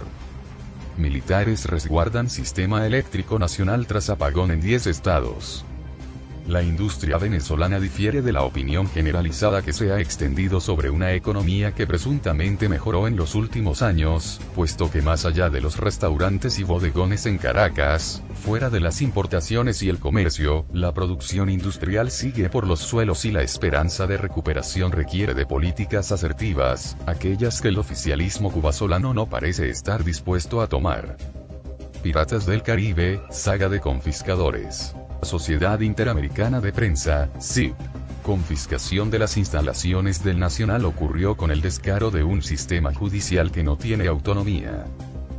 Militares 0.97 1.65
resguardan 1.65 2.29
sistema 2.29 2.85
eléctrico 2.85 3.39
nacional 3.39 3.87
tras 3.87 4.09
apagón 4.09 4.51
en 4.51 4.59
10 4.59 4.87
estados. 4.87 5.65
La 6.47 6.61
industria 6.61 7.17
venezolana 7.17 7.79
difiere 7.79 8.21
de 8.21 8.33
la 8.33 8.43
opinión 8.43 8.89
generalizada 8.89 9.61
que 9.61 9.71
se 9.71 9.93
ha 9.93 10.01
extendido 10.01 10.59
sobre 10.59 10.89
una 10.89 11.13
economía 11.13 11.73
que 11.73 11.87
presuntamente 11.87 12.67
mejoró 12.67 13.07
en 13.07 13.15
los 13.15 13.33
últimos 13.33 13.81
años, 13.81 14.41
puesto 14.53 14.91
que 14.91 15.01
más 15.01 15.25
allá 15.25 15.49
de 15.49 15.61
los 15.61 15.77
restaurantes 15.77 16.59
y 16.59 16.63
bodegones 16.63 17.25
en 17.27 17.37
Caracas, 17.37 18.21
fuera 18.43 18.69
de 18.69 18.81
las 18.81 19.01
importaciones 19.01 19.81
y 19.83 19.89
el 19.89 19.99
comercio, 19.99 20.65
la 20.73 20.93
producción 20.93 21.49
industrial 21.49 22.11
sigue 22.11 22.49
por 22.49 22.67
los 22.67 22.81
suelos 22.81 23.23
y 23.23 23.31
la 23.31 23.41
esperanza 23.41 24.05
de 24.05 24.17
recuperación 24.17 24.91
requiere 24.91 25.33
de 25.33 25.45
políticas 25.45 26.11
asertivas, 26.11 26.97
aquellas 27.05 27.61
que 27.61 27.69
el 27.69 27.79
oficialismo 27.79 28.51
cubasolano 28.51 29.13
no 29.13 29.27
parece 29.27 29.69
estar 29.69 30.03
dispuesto 30.03 30.61
a 30.61 30.67
tomar. 30.67 31.15
Piratas 32.03 32.45
del 32.45 32.63
Caribe, 32.63 33.21
saga 33.31 33.69
de 33.69 33.79
confiscadores. 33.79 34.93
Sociedad 35.25 35.79
Interamericana 35.79 36.61
de 36.61 36.71
Prensa, 36.73 37.29
SIP. 37.39 37.75
Confiscación 38.23 39.11
de 39.11 39.19
las 39.19 39.37
instalaciones 39.37 40.23
del 40.23 40.39
Nacional 40.39 40.85
ocurrió 40.85 41.35
con 41.35 41.51
el 41.51 41.61
descaro 41.61 42.09
de 42.09 42.23
un 42.23 42.41
sistema 42.41 42.93
judicial 42.93 43.51
que 43.51 43.63
no 43.63 43.77
tiene 43.77 44.07
autonomía. 44.07 44.85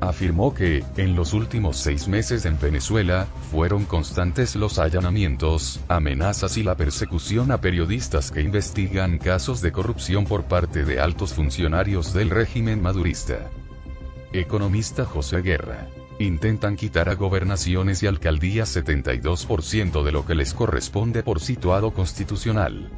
Afirmó 0.01 0.53
que, 0.53 0.85
en 0.97 1.17
los 1.17 1.33
últimos 1.33 1.79
seis 1.79 2.09
meses 2.09 2.45
en 2.45 2.61
Venezuela, 2.61 3.27
fueron 3.51 3.87
constantes 3.87 4.55
los 4.55 4.79
allanamientos, 4.79 5.81
amenazas 5.89 6.59
y 6.59 6.63
la 6.63 6.77
persecución 6.77 7.51
a 7.53 7.61
periodistas 7.61 8.31
que 8.31 8.43
investigan 8.43 9.19
casos 9.19 9.63
de 9.63 9.73
corrupción 9.73 10.25
por 10.25 10.45
parte 10.45 10.85
de 10.85 11.01
altos 11.01 11.33
funcionarios 11.33 12.13
del 12.13 12.29
régimen 12.31 12.83
madurista. 12.83 13.51
Economista 14.33 15.05
José 15.05 15.41
Guerra. 15.41 15.89
Intentan 16.19 16.77
quitar 16.77 17.09
a 17.09 17.15
gobernaciones 17.15 18.03
y 18.05 18.07
alcaldías 18.07 18.77
72% 18.77 20.05
de 20.05 20.13
lo 20.13 20.25
que 20.25 20.37
les 20.37 20.55
corresponde 20.55 21.25
por 21.25 21.41
situado 21.41 21.93
constitucional. 21.93 22.89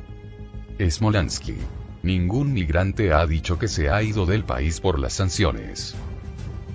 Smolansky. 0.78 1.56
Ningún 2.02 2.52
migrante 2.52 3.14
ha 3.14 3.26
dicho 3.26 3.58
que 3.58 3.68
se 3.68 3.88
ha 3.88 4.02
ido 4.02 4.26
del 4.26 4.44
país 4.44 4.80
por 4.80 4.99
las 4.99 5.14
sanciones. 5.14 5.96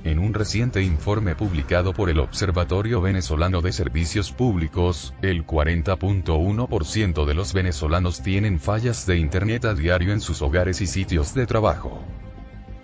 En 0.03 0.17
un 0.17 0.33
reciente 0.33 0.81
informe 0.81 1.35
publicado 1.35 1.93
por 1.93 2.09
el 2.09 2.19
Observatorio 2.19 3.01
Venezolano 3.01 3.61
de 3.61 3.71
Servicios 3.71 4.31
Públicos, 4.31 5.13
el 5.21 5.45
40.1% 5.45 7.25
de 7.25 7.33
los 7.35 7.53
venezolanos 7.53 8.23
tienen 8.23 8.59
fallas 8.59 9.05
de 9.05 9.17
Internet 9.17 9.65
a 9.65 9.75
diario 9.75 10.11
en 10.11 10.19
sus 10.19 10.41
hogares 10.41 10.81
y 10.81 10.87
sitios 10.87 11.35
de 11.35 11.45
trabajo. 11.45 12.03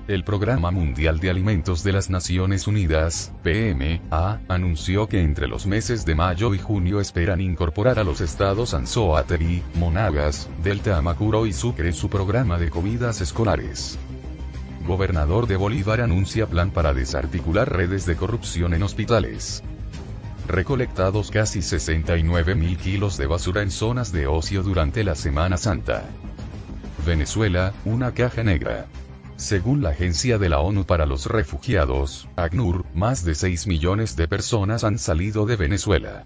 El 0.07 0.23
Programa 0.23 0.71
Mundial 0.71 1.19
de 1.19 1.29
Alimentos 1.29 1.83
de 1.83 1.91
las 1.91 2.09
Naciones 2.09 2.65
Unidas, 2.65 3.33
PMA, 3.43 4.39
anunció 4.47 5.09
que 5.09 5.21
entre 5.21 5.49
los 5.49 5.67
meses 5.67 6.05
de 6.05 6.15
mayo 6.15 6.55
y 6.55 6.59
junio 6.59 7.01
esperan 7.01 7.41
incorporar 7.41 7.99
a 7.99 8.05
los 8.05 8.21
estados 8.21 8.73
Anzoátegui, 8.73 9.63
Monagas, 9.73 10.49
Delta 10.63 10.97
Amacuro 10.97 11.45
y 11.45 11.51
Sucre 11.51 11.91
su 11.91 12.09
programa 12.09 12.57
de 12.57 12.69
comidas 12.69 13.19
escolares. 13.19 13.99
Gobernador 14.87 15.45
de 15.45 15.57
Bolívar 15.57 15.99
anuncia 15.99 16.47
plan 16.47 16.71
para 16.71 16.93
desarticular 16.93 17.69
redes 17.69 18.05
de 18.05 18.15
corrupción 18.15 18.73
en 18.73 18.83
hospitales. 18.83 19.61
Recolectados 20.47 21.31
casi 21.31 21.61
69 21.61 22.55
mil 22.55 22.77
kilos 22.77 23.17
de 23.17 23.25
basura 23.25 23.61
en 23.61 23.71
zonas 23.71 24.13
de 24.13 24.25
ocio 24.27 24.63
durante 24.63 25.03
la 25.03 25.15
Semana 25.15 25.57
Santa. 25.57 26.05
Venezuela, 27.05 27.73
una 27.83 28.13
caja 28.13 28.41
negra. 28.41 28.85
Según 29.38 29.84
la 29.84 29.89
Agencia 29.89 30.39
de 30.39 30.50
la 30.50 30.60
ONU 30.60 30.86
para 30.86 31.06
los 31.06 31.27
Refugiados, 31.27 32.27
ACNUR, 32.36 32.86
más 32.96 33.24
de 33.24 33.36
6 33.36 33.67
millones 33.67 34.15
de 34.15 34.27
personas 34.27 34.84
han 34.84 34.98
salido 34.98 35.46
de 35.46 35.56
Venezuela. 35.56 36.25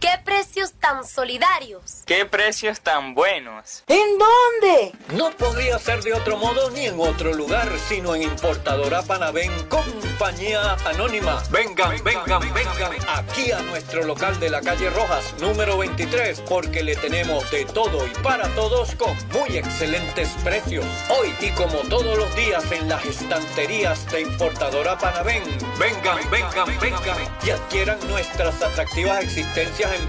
¿Qué 0.00 0.08
precios 0.20 0.72
tan 0.74 1.04
solidarios? 1.04 2.02
¿Qué 2.06 2.24
precios 2.24 2.80
tan 2.80 3.14
buenos? 3.14 3.84
¿En 3.86 4.18
dónde? 4.18 4.92
No 5.14 5.30
podría 5.32 5.78
ser 5.78 6.02
de 6.02 6.12
otro 6.12 6.36
modo 6.36 6.70
ni 6.70 6.86
en 6.86 6.98
otro 6.98 7.32
lugar, 7.32 7.68
sino 7.88 8.14
en 8.14 8.22
Importadora 8.22 9.02
Panavén 9.02 9.50
Compañía 9.68 10.74
Anónima. 10.84 11.42
Vengan, 11.50 12.02
vengan, 12.04 12.40
vengan 12.52 12.92
aquí 13.08 13.52
a 13.52 13.60
nuestro 13.62 14.04
local 14.04 14.38
de 14.38 14.50
la 14.50 14.60
calle 14.60 14.90
Rojas, 14.90 15.34
número 15.40 15.78
23, 15.78 16.40
porque 16.42 16.82
le 16.82 16.96
tenemos 16.96 17.50
de 17.50 17.64
todo 17.64 18.06
y 18.06 18.10
para 18.22 18.48
todos 18.54 18.94
con 18.96 19.16
muy 19.32 19.56
excelentes 19.56 20.28
precios. 20.44 20.86
Hoy 21.08 21.34
y 21.40 21.50
como 21.52 21.78
todos 21.88 22.18
los 22.18 22.34
días 22.36 22.70
en 22.72 22.88
las 22.88 23.04
estanterías 23.04 24.10
de 24.10 24.22
Importadora 24.22 24.98
Panavén. 24.98 25.42
Vengan, 25.78 26.18
vengan, 26.30 26.66
vengan 26.80 27.18
y 27.42 27.50
adquieran 27.50 27.98
nuestras 28.08 28.60
atractivas 28.62 29.22
existencias 29.22 29.92
en 29.98 30.08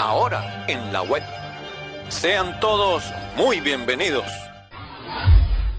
Ahora 0.00 0.64
en 0.66 0.94
la 0.94 1.02
web. 1.02 1.22
Sean 2.08 2.58
todos 2.58 3.04
muy 3.36 3.60
bienvenidos. 3.60 4.24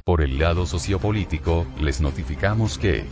Por 0.06 0.22
el 0.22 0.38
lado 0.38 0.68
sociopolítico, 0.68 1.66
les 1.80 2.02
notificamos 2.02 2.78
que 2.78 3.06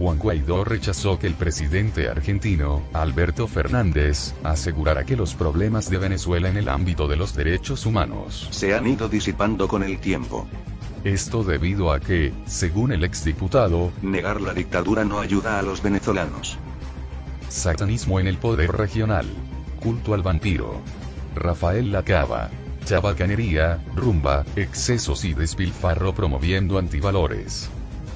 Juan 0.00 0.18
Guaidó 0.18 0.64
rechazó 0.64 1.16
que 1.20 1.28
el 1.28 1.34
presidente 1.34 2.08
argentino, 2.08 2.82
Alberto 2.92 3.46
Fernández, 3.46 4.34
asegurara 4.42 5.04
que 5.04 5.14
los 5.16 5.36
problemas 5.36 5.88
de 5.88 5.98
Venezuela 5.98 6.48
en 6.48 6.56
el 6.56 6.68
ámbito 6.68 7.06
de 7.06 7.14
los 7.14 7.36
derechos 7.36 7.86
humanos 7.86 8.48
Se 8.50 8.74
han 8.74 8.88
ido 8.88 9.08
disipando 9.08 9.68
con 9.68 9.84
el 9.84 10.00
tiempo. 10.00 10.48
Esto 11.04 11.44
debido 11.44 11.92
a 11.92 12.00
que, 12.00 12.32
según 12.46 12.90
el 12.90 13.04
exdiputado, 13.04 13.92
Negar 14.02 14.40
la 14.40 14.54
dictadura 14.54 15.04
no 15.04 15.20
ayuda 15.20 15.60
a 15.60 15.62
los 15.62 15.84
venezolanos. 15.84 16.58
satanismo 17.48 18.18
en 18.18 18.26
el 18.26 18.38
poder 18.38 18.72
regional, 18.72 19.26
culto 19.82 20.14
al 20.14 20.22
vampiro, 20.22 20.80
Rafael 21.34 21.90
Lacaba, 21.90 22.50
chabacanería, 22.84 23.80
rumba, 23.96 24.44
excesos 24.54 25.24
y 25.24 25.34
despilfarro 25.34 26.14
promoviendo 26.14 26.78
antivalores. 26.78 27.68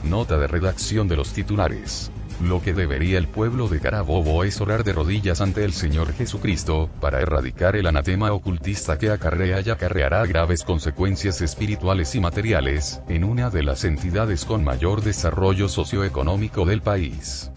Nota 0.05 0.39
de 0.39 0.47
redacción 0.47 1.09
de 1.09 1.17
los 1.17 1.33
titulares. 1.33 2.13
Lo 2.41 2.63
que 2.63 2.75
debería 2.75 3.19
el 3.19 3.27
pueblo 3.27 3.67
de 3.67 3.81
Carabobo 3.81 4.45
es 4.45 4.61
orar 4.61 4.85
de 4.85 4.93
rodillas 4.93 5.41
ante 5.41 5.65
el 5.65 5.73
Señor 5.73 6.13
Jesucristo, 6.13 6.91
para 7.01 7.21
erradicar 7.21 7.75
el 7.77 7.87
anatema 7.87 8.31
ocultista 8.33 8.99
que 8.99 9.11
acarrea 9.11 9.61
y 9.63 9.71
acarreará 9.71 10.25
graves 10.27 10.63
consecuencias 10.63 11.41
espirituales 11.41 12.15
y 12.15 12.21
materiales, 12.21 13.01
en 13.09 13.25
una 13.25 13.51
de 13.51 13.63
las 13.63 13.85
entidades 13.85 14.45
con 14.45 14.63
mayor 14.63 15.03
desarrollo 15.03 15.69
socioeconómico 15.69 16.67
del 16.67 16.83
país. 16.83 17.51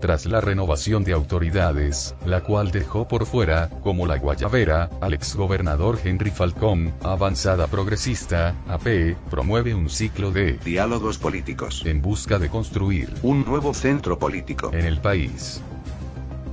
Tras 0.00 0.24
la 0.24 0.40
renovación 0.40 1.04
de 1.04 1.12
autoridades, 1.12 2.14
la 2.24 2.42
cual 2.42 2.70
dejó 2.70 3.06
por 3.06 3.26
fuera, 3.26 3.68
como 3.82 4.06
la 4.06 4.16
Guayabera, 4.16 4.88
al 5.02 5.12
exgobernador 5.12 5.98
Henry 6.02 6.30
Falcón, 6.30 6.94
avanzada 7.02 7.66
progresista, 7.66 8.54
AP, 8.66 9.14
promueve 9.28 9.74
un 9.74 9.90
ciclo 9.90 10.30
de 10.30 10.54
Diálogos 10.64 11.18
políticos. 11.18 11.82
en 11.84 12.00
busca 12.00 12.38
de 12.38 12.48
construir 12.48 13.12
Un 13.22 13.44
nuevo 13.44 13.74
centro 13.74 14.18
político. 14.18 14.70
en 14.72 14.86
el 14.86 15.00
país. 15.02 15.60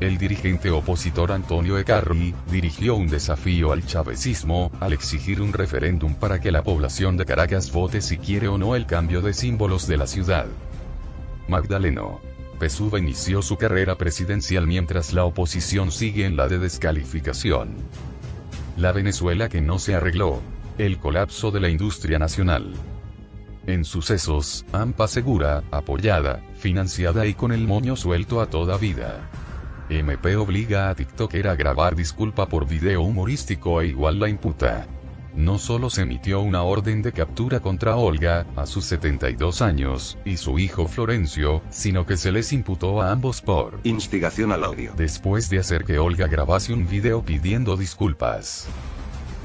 El 0.02 0.18
dirigente 0.18 0.70
opositor 0.70 1.32
Antonio 1.32 1.80
Ecarri 1.80 2.36
dirigió 2.52 2.96
un 2.96 3.08
desafío 3.08 3.72
al 3.72 3.86
chavecismo, 3.86 4.72
al 4.82 4.92
exigir 4.92 5.42
un 5.42 5.54
referéndum 5.54 6.14
para 6.14 6.42
que 6.42 6.52
la 6.52 6.64
población 6.64 7.16
de 7.16 7.26
Caracas 7.26 7.72
vote 7.72 8.02
si 8.02 8.18
quiere 8.18 8.50
o 8.50 8.58
no 8.58 8.76
el 8.76 8.86
cambio 8.86 9.22
de 9.22 9.34
símbolos 9.34 9.88
de 9.88 9.98
la 9.98 10.06
ciudad. 10.06 10.48
Magdaleno. 11.48 12.20
Pesuba 12.60 12.98
inició 12.98 13.44
su 13.44 13.58
carrera 13.58 13.98
presidencial 13.98 14.66
mientras 14.66 15.14
la 15.14 15.26
oposición 15.26 15.92
sigue 15.92 16.26
en 16.26 16.36
la 16.36 16.48
de 16.48 16.58
descalificación. 16.58 17.76
La 18.78 18.92
Venezuela 18.92 19.48
que 19.48 19.62
no 19.62 19.78
se 19.78 19.94
arregló. 19.94 20.42
El 20.80 20.98
colapso 20.98 21.52
de 21.52 21.60
la 21.60 21.70
industria 21.70 22.18
nacional. 22.18 22.74
En 23.68 23.86
sucesos, 23.86 24.66
AMPA 24.72 25.08
segura, 25.08 25.64
apoyada, 25.72 26.42
financiada 26.56 27.26
y 27.28 27.34
con 27.34 27.52
el 27.52 27.68
moño 27.68 27.96
suelto 27.96 28.42
a 28.42 28.48
toda 28.48 28.78
vida. 28.78 29.30
MP 29.90 30.36
obliga 30.36 30.90
a 30.90 30.96
TikToker 30.96 31.48
a 31.48 31.56
grabar 31.56 31.96
disculpa 31.96 32.48
por 32.48 32.68
video 32.68 33.04
humorístico 33.04 33.82
e 33.82 33.88
igual 33.88 34.20
la 34.20 34.30
imputa. 34.30 34.88
No 35.38 35.60
solo 35.60 35.92
se 35.92 36.02
emitió 36.02 36.42
una 36.42 36.64
orden 36.64 37.04
de 37.04 37.12
captura 37.12 37.60
contra 37.60 37.96
Olga, 37.96 38.48
a 38.56 38.66
sus 38.66 38.86
72 38.86 39.62
años, 39.62 40.18
y 40.26 40.38
su 40.38 40.58
hijo 40.58 40.88
Florencio, 40.88 41.62
sino 41.70 42.08
que 42.08 42.18
se 42.18 42.32
les 42.32 42.52
imputó 42.52 43.04
a 43.04 43.12
ambos 43.12 43.44
por 43.44 43.80
Instigación 43.84 44.52
al 44.52 44.64
odio. 44.64 44.94
después 44.98 45.48
de 45.52 45.60
hacer 45.60 45.86
que 45.86 46.00
Olga 46.00 46.26
grabase 46.26 46.74
un 46.74 46.88
video 46.88 47.22
pidiendo 47.22 47.78
disculpas. 47.78 48.68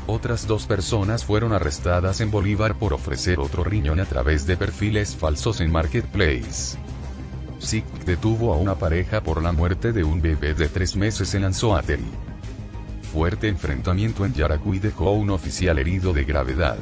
Otras 0.07 0.47
dos 0.47 0.65
personas 0.67 1.27
fueron 1.27 1.53
arrestadas 1.53 2.23
en 2.23 2.31
Bolívar 2.31 2.75
por 2.79 2.95
ofrecer 2.95 3.39
otro 3.39 3.63
riñón 3.63 4.01
a 4.01 4.07
través 4.07 4.47
de 4.47 4.57
perfiles 4.57 5.15
falsos 5.15 5.61
en 5.61 5.71
Marketplace. 5.71 6.79
SIC 7.59 7.85
detuvo 8.07 8.55
a 8.55 8.57
una 8.57 8.77
pareja 8.77 9.23
por 9.23 9.43
la 9.43 9.53
muerte 9.53 9.93
de 9.93 10.05
un 10.05 10.23
bebé 10.23 10.55
de 10.55 10.69
tres 10.71 10.97
meses 10.97 11.35
en 11.35 11.45
Anzoátegui. 11.45 12.32
Fuerte 13.13 13.47
enfrentamiento 13.47 14.25
en 14.25 14.33
Yaracuy 14.33 14.79
dejó 14.79 15.13
un 15.13 15.29
oficial 15.29 15.79
herido 15.79 16.15
de 16.15 16.25
gravedad. 16.25 16.79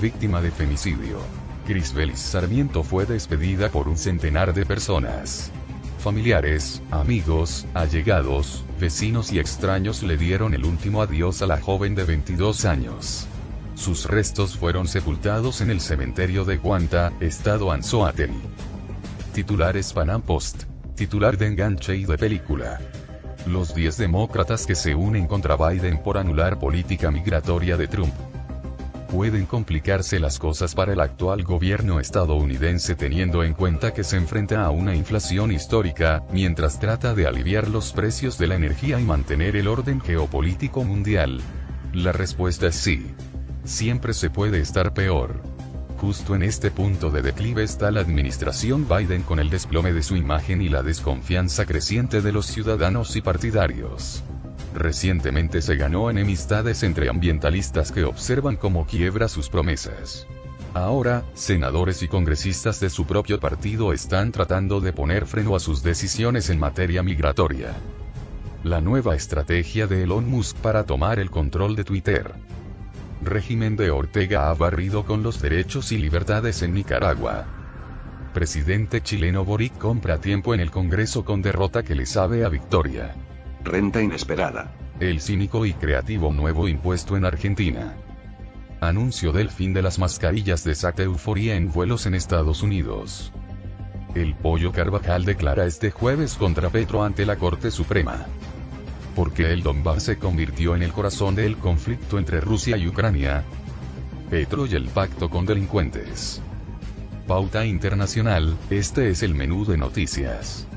Víctima 0.00 0.40
de 0.40 0.50
femicidio. 0.50 1.18
Crisbelis 1.66 2.18
Sarmiento 2.18 2.82
fue 2.82 3.04
despedida 3.04 3.68
por 3.68 3.88
un 3.88 3.98
centenar 3.98 4.54
de 4.54 4.64
personas. 4.64 5.52
Familiares, 5.98 6.82
amigos, 6.90 7.66
allegados, 7.74 8.64
vecinos 8.80 9.30
y 9.30 9.38
extraños 9.38 10.02
le 10.02 10.16
dieron 10.16 10.54
el 10.54 10.64
último 10.64 11.02
adiós 11.02 11.42
a 11.42 11.46
la 11.46 11.60
joven 11.60 11.94
de 11.94 12.04
22 12.04 12.64
años. 12.64 13.26
Sus 13.74 14.06
restos 14.06 14.56
fueron 14.56 14.88
sepultados 14.88 15.60
en 15.60 15.70
el 15.70 15.82
cementerio 15.82 16.46
de 16.46 16.56
Guanta, 16.56 17.12
estado 17.20 17.70
Anzoátegui. 17.70 18.40
Titulares 19.34 19.92
Panam 19.92 20.22
Post. 20.22 20.62
Titular 20.94 21.36
de 21.36 21.48
enganche 21.48 21.96
y 21.96 22.06
de 22.06 22.16
película. 22.16 22.80
Los 23.48 23.74
10 23.74 23.96
demócratas 23.96 24.66
que 24.66 24.74
se 24.74 24.94
unen 24.94 25.26
contra 25.26 25.56
Biden 25.56 26.02
por 26.02 26.18
anular 26.18 26.58
política 26.58 27.10
migratoria 27.10 27.78
de 27.78 27.88
Trump. 27.88 28.12
Pueden 29.10 29.46
complicarse 29.46 30.20
las 30.20 30.38
cosas 30.38 30.74
para 30.74 30.92
el 30.92 31.00
actual 31.00 31.44
gobierno 31.44 31.98
estadounidense 31.98 32.94
teniendo 32.94 33.42
en 33.42 33.54
cuenta 33.54 33.94
que 33.94 34.04
se 34.04 34.18
enfrenta 34.18 34.66
a 34.66 34.70
una 34.70 34.94
inflación 34.94 35.50
histórica, 35.50 36.24
mientras 36.30 36.78
trata 36.78 37.14
de 37.14 37.26
aliviar 37.26 37.68
los 37.68 37.94
precios 37.94 38.36
de 38.36 38.48
la 38.48 38.56
energía 38.56 39.00
y 39.00 39.04
mantener 39.04 39.56
el 39.56 39.66
orden 39.66 40.02
geopolítico 40.02 40.84
mundial. 40.84 41.40
La 41.94 42.12
respuesta 42.12 42.66
es 42.66 42.76
sí. 42.76 43.06
Siempre 43.64 44.12
se 44.12 44.28
puede 44.28 44.60
estar 44.60 44.92
peor. 44.92 45.57
Justo 45.98 46.36
en 46.36 46.44
este 46.44 46.70
punto 46.70 47.10
de 47.10 47.22
declive 47.22 47.64
está 47.64 47.90
la 47.90 48.00
administración 48.00 48.86
Biden 48.88 49.24
con 49.24 49.40
el 49.40 49.50
desplome 49.50 49.92
de 49.92 50.04
su 50.04 50.14
imagen 50.14 50.62
y 50.62 50.68
la 50.68 50.84
desconfianza 50.84 51.66
creciente 51.66 52.22
de 52.22 52.30
los 52.30 52.46
ciudadanos 52.46 53.16
y 53.16 53.20
partidarios. 53.20 54.22
Recientemente 54.76 55.60
se 55.60 55.74
ganó 55.74 56.08
enemistades 56.08 56.84
entre 56.84 57.08
ambientalistas 57.08 57.90
que 57.90 58.04
observan 58.04 58.56
cómo 58.56 58.86
quiebra 58.86 59.26
sus 59.26 59.48
promesas. 59.48 60.28
Ahora, 60.72 61.24
senadores 61.34 62.00
y 62.04 62.08
congresistas 62.08 62.78
de 62.78 62.90
su 62.90 63.04
propio 63.04 63.40
partido 63.40 63.92
están 63.92 64.30
tratando 64.30 64.80
de 64.80 64.92
poner 64.92 65.26
freno 65.26 65.56
a 65.56 65.60
sus 65.60 65.82
decisiones 65.82 66.48
en 66.48 66.60
materia 66.60 67.02
migratoria. 67.02 67.74
La 68.62 68.80
nueva 68.80 69.16
estrategia 69.16 69.88
de 69.88 70.04
Elon 70.04 70.30
Musk 70.30 70.58
para 70.58 70.84
tomar 70.84 71.18
el 71.18 71.30
control 71.32 71.74
de 71.74 71.82
Twitter. 71.82 72.34
Régimen 73.22 73.76
de 73.76 73.90
Ortega 73.90 74.48
ha 74.48 74.54
barrido 74.54 75.04
con 75.04 75.22
los 75.22 75.40
derechos 75.40 75.90
y 75.92 75.98
libertades 75.98 76.62
en 76.62 76.74
Nicaragua. 76.74 77.46
Presidente 78.32 79.00
chileno 79.00 79.44
Boric 79.44 79.76
compra 79.76 80.18
tiempo 80.18 80.54
en 80.54 80.60
el 80.60 80.70
Congreso 80.70 81.24
con 81.24 81.42
derrota 81.42 81.82
que 81.82 81.94
le 81.94 82.06
sabe 82.06 82.44
a 82.44 82.48
victoria. 82.48 83.14
Renta 83.64 84.00
inesperada. 84.00 84.72
El 85.00 85.20
cínico 85.20 85.66
y 85.66 85.72
creativo 85.72 86.32
nuevo 86.32 86.68
impuesto 86.68 87.16
en 87.16 87.24
Argentina. 87.24 87.96
Anuncio 88.80 89.32
del 89.32 89.50
fin 89.50 89.72
de 89.74 89.82
las 89.82 89.98
mascarillas 89.98 90.62
desata 90.62 91.02
euforia 91.02 91.56
en 91.56 91.72
vuelos 91.72 92.06
en 92.06 92.14
Estados 92.14 92.62
Unidos. 92.62 93.32
El 94.14 94.36
pollo 94.36 94.70
Carvajal 94.70 95.24
declara 95.24 95.66
este 95.66 95.90
jueves 95.90 96.34
contra 96.34 96.70
Petro 96.70 97.02
ante 97.02 97.26
la 97.26 97.36
Corte 97.36 97.72
Suprema. 97.72 98.26
Porque 99.18 99.52
el 99.52 99.64
Donbass 99.64 100.04
se 100.04 100.16
convirtió 100.16 100.76
en 100.76 100.82
el 100.84 100.92
corazón 100.92 101.34
del 101.34 101.56
conflicto 101.56 102.20
entre 102.20 102.40
Rusia 102.40 102.76
y 102.76 102.86
Ucrania. 102.86 103.42
Petro 104.30 104.64
y 104.64 104.76
el 104.76 104.86
pacto 104.86 105.28
con 105.28 105.44
delincuentes. 105.44 106.40
Pauta 107.26 107.66
Internacional, 107.66 108.56
este 108.70 109.10
es 109.10 109.24
el 109.24 109.34
menú 109.34 109.64
de 109.64 109.76
noticias. 109.76 110.68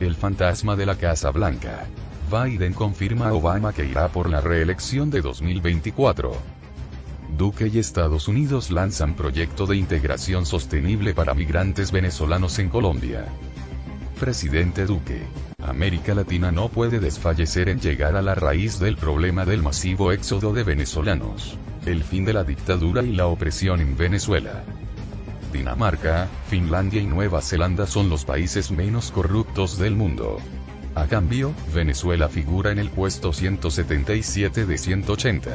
El 0.00 0.16
fantasma 0.16 0.76
de 0.76 0.84
la 0.84 0.96
Casa 0.96 1.30
Blanca. 1.30 1.86
Biden 2.30 2.74
confirma 2.74 3.28
a 3.28 3.32
Obama 3.32 3.72
que 3.72 3.86
irá 3.86 4.08
por 4.08 4.28
la 4.28 4.42
reelección 4.42 5.08
de 5.08 5.22
2024. 5.22 6.36
Duque 7.38 7.68
y 7.68 7.78
Estados 7.78 8.28
Unidos 8.28 8.70
lanzan 8.70 9.14
proyecto 9.14 9.64
de 9.64 9.78
integración 9.78 10.44
sostenible 10.44 11.14
para 11.14 11.32
migrantes 11.32 11.90
venezolanos 11.90 12.58
en 12.58 12.68
Colombia. 12.68 13.24
Presidente 14.20 14.84
Duque. 14.84 15.22
América 15.78 16.14
Latina 16.14 16.52
no 16.52 16.68
puede 16.68 17.00
desfallecer 17.00 17.68
en 17.68 17.80
llegar 17.80 18.16
a 18.16 18.22
la 18.22 18.34
raíz 18.34 18.78
del 18.78 18.96
problema 18.96 19.44
del 19.44 19.62
masivo 19.62 20.12
éxodo 20.12 20.52
de 20.52 20.62
venezolanos. 20.62 21.58
El 21.84 22.04
fin 22.04 22.24
de 22.24 22.32
la 22.32 22.44
dictadura 22.44 23.02
y 23.02 23.12
la 23.12 23.26
opresión 23.26 23.80
en 23.80 23.96
Venezuela. 23.96 24.64
Dinamarca, 25.52 26.28
Finlandia 26.48 27.02
y 27.02 27.06
Nueva 27.06 27.42
Zelanda 27.42 27.86
son 27.86 28.08
los 28.08 28.24
países 28.24 28.70
menos 28.70 29.10
corruptos 29.10 29.78
del 29.78 29.94
mundo. 29.94 30.38
A 30.94 31.06
cambio, 31.06 31.52
Venezuela 31.74 32.28
figura 32.28 32.72
en 32.72 32.78
el 32.78 32.90
puesto 32.90 33.32
177 33.32 34.64
de 34.64 34.78
180. 34.78 35.50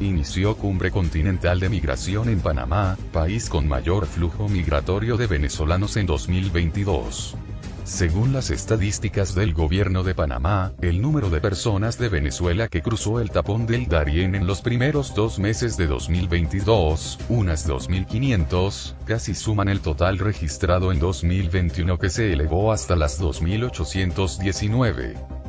Inició 0.00 0.56
cumbre 0.56 0.90
continental 0.90 1.60
de 1.60 1.68
migración 1.68 2.28
en 2.30 2.40
Panamá, 2.40 2.96
país 3.12 3.48
con 3.48 3.68
mayor 3.68 4.06
flujo 4.06 4.48
migratorio 4.48 5.16
de 5.16 5.26
venezolanos 5.26 5.96
en 5.96 6.06
2022. 6.06 7.36
Según 7.84 8.32
las 8.32 8.50
estadísticas 8.50 9.34
del 9.34 9.52
gobierno 9.52 10.04
de 10.04 10.14
Panamá, 10.14 10.72
el 10.80 11.02
número 11.02 11.28
de 11.28 11.42
personas 11.42 11.98
de 11.98 12.08
Venezuela 12.08 12.68
que 12.68 12.80
cruzó 12.80 13.20
el 13.20 13.30
tapón 13.30 13.66
del 13.66 13.86
Darién 13.86 14.34
en 14.34 14.46
los 14.46 14.62
primeros 14.62 15.14
dos 15.14 15.38
meses 15.38 15.76
de 15.76 15.86
2022, 15.86 17.18
unas 17.28 17.68
2.500, 17.68 18.94
casi 19.04 19.34
suman 19.34 19.68
el 19.68 19.80
total 19.80 20.18
registrado 20.18 20.92
en 20.92 20.98
2021 20.98 21.98
que 21.98 22.08
se 22.08 22.32
elevó 22.32 22.72
hasta 22.72 22.96
las 22.96 23.20
2.819. 23.20 25.43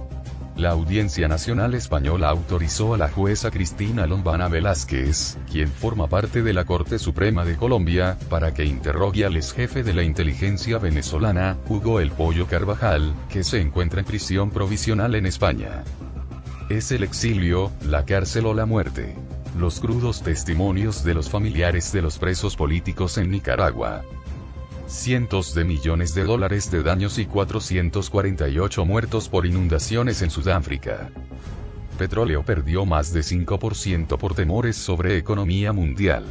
La 0.57 0.69
Audiencia 0.69 1.27
Nacional 1.27 1.73
Española 1.73 2.29
autorizó 2.29 2.93
a 2.93 2.97
la 2.97 3.09
jueza 3.09 3.51
Cristina 3.51 4.07
Lombana 4.07 4.47
Velázquez, 4.47 5.37
quien 5.51 5.67
forma 5.67 6.07
parte 6.07 6.43
de 6.43 6.53
la 6.53 6.63
Corte 6.63 6.97
Suprema 6.97 7.43
de 7.43 7.57
Colombia, 7.57 8.17
para 8.29 8.53
que 8.53 8.63
interrogue 8.63 9.25
al 9.25 9.35
ex 9.35 9.51
jefe 9.51 9.83
de 9.83 9.93
la 9.93 10.03
inteligencia 10.03 10.77
venezolana, 10.77 11.57
Hugo 11.67 11.99
El 11.99 12.11
Pollo 12.11 12.47
Carvajal, 12.47 13.13
que 13.27 13.43
se 13.43 13.59
encuentra 13.59 13.99
en 13.99 14.05
prisión 14.05 14.49
provisional 14.49 15.15
en 15.15 15.25
España. 15.25 15.83
Es 16.69 16.89
el 16.93 17.03
exilio, 17.03 17.69
la 17.85 18.05
cárcel 18.05 18.45
o 18.45 18.53
la 18.53 18.65
muerte. 18.65 19.13
Los 19.59 19.81
crudos 19.81 20.21
testimonios 20.21 21.03
de 21.03 21.15
los 21.15 21.29
familiares 21.29 21.91
de 21.91 22.01
los 22.01 22.17
presos 22.17 22.55
políticos 22.55 23.17
en 23.17 23.29
Nicaragua 23.29 24.03
cientos 24.95 25.53
de 25.53 25.63
millones 25.63 26.13
de 26.15 26.23
dólares 26.23 26.71
de 26.71 26.81
daños 26.81 27.19
y 27.19 27.25
448 27.25 28.86
muertos 28.86 29.29
por 29.29 29.45
inundaciones 29.45 30.21
en 30.21 30.29
Sudáfrica. 30.29 31.12
Petróleo 31.97 32.43
perdió 32.43 32.86
más 32.86 33.13
de 33.13 33.21
5% 33.21 34.17
por 34.17 34.36
temores 34.36 34.75
sobre 34.75 35.17
economía 35.17 35.71
mundial. 35.73 36.25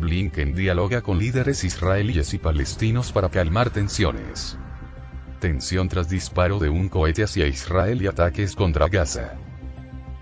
Blinken 0.00 0.54
dialoga 0.54 1.02
con 1.02 1.18
líderes 1.18 1.64
israelíes 1.64 2.34
y 2.34 2.38
palestinos 2.38 3.12
para 3.12 3.28
calmar 3.28 3.70
tensiones. 3.70 4.58
Tensión 5.40 5.88
tras 5.88 6.08
disparo 6.08 6.58
de 6.58 6.68
un 6.68 6.88
cohete 6.88 7.22
hacia 7.22 7.46
Israel 7.46 8.02
y 8.02 8.06
ataques 8.06 8.54
contra 8.54 8.88
Gaza. 8.88 9.34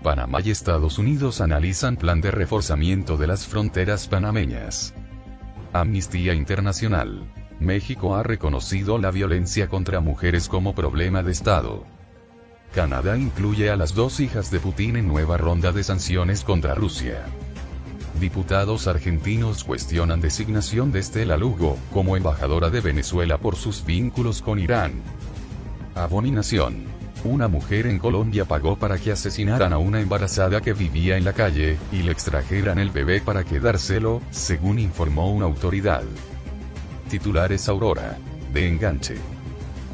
Panamá 0.03 0.39
y 0.43 0.51
Estados 0.51 0.99
Unidos 0.99 1.41
analizan 1.41 1.97
plan 1.97 2.21
de 2.21 2.31
reforzamiento 2.31 3.17
de 3.17 3.27
las 3.27 3.47
fronteras 3.47 4.07
panameñas. 4.07 4.93
Amnistía 5.75 6.33
Internacional. 6.33 7.29
México 7.59 8.15
ha 8.15 8.23
reconocido 8.23 8.97
la 8.97 9.11
violencia 9.11 9.67
contra 9.67 9.99
mujeres 9.99 10.47
como 10.47 10.73
problema 10.73 11.21
de 11.21 11.33
Estado. 11.33 11.83
Canadá 12.73 13.17
incluye 13.17 13.69
a 13.69 13.75
las 13.75 13.93
dos 13.93 14.21
hijas 14.21 14.51
de 14.51 14.61
Putin 14.61 14.95
en 14.95 15.09
nueva 15.09 15.35
ronda 15.35 15.73
de 15.73 15.83
sanciones 15.83 16.45
contra 16.45 16.75
Rusia. 16.75 17.25
Diputados 18.21 18.87
argentinos 18.87 19.65
cuestionan 19.65 20.21
designación 20.21 20.93
de 20.93 20.99
Estela 20.99 21.35
Lugo 21.35 21.77
como 21.91 22.15
embajadora 22.15 22.69
de 22.69 22.79
Venezuela 22.79 23.37
por 23.37 23.57
sus 23.57 23.83
vínculos 23.83 24.41
con 24.41 24.59
Irán. 24.59 24.93
Abominación. 25.93 26.94
Una 27.25 27.47
mujer 27.47 27.87
en 27.87 27.97
Colombia 27.97 28.45
pagó 28.45 28.77
para 28.77 28.99
que 28.99 29.11
asesinaran 29.11 29.73
a 29.73 29.79
una 29.79 29.99
embarazada 29.99 30.61
que 30.61 30.73
vivía 30.73 31.17
en 31.17 31.25
la 31.25 31.33
calle, 31.33 31.75
y 31.91 32.03
le 32.03 32.11
extrajeran 32.11 32.77
el 32.77 32.91
bebé 32.91 33.19
para 33.19 33.43
quedárselo, 33.43 34.21
según 34.29 34.77
informó 34.77 35.33
una 35.33 35.45
autoridad. 35.45 36.03
Titulares 37.09 37.67
Aurora. 37.67 38.19
De 38.53 38.69
enganche. 38.69 39.15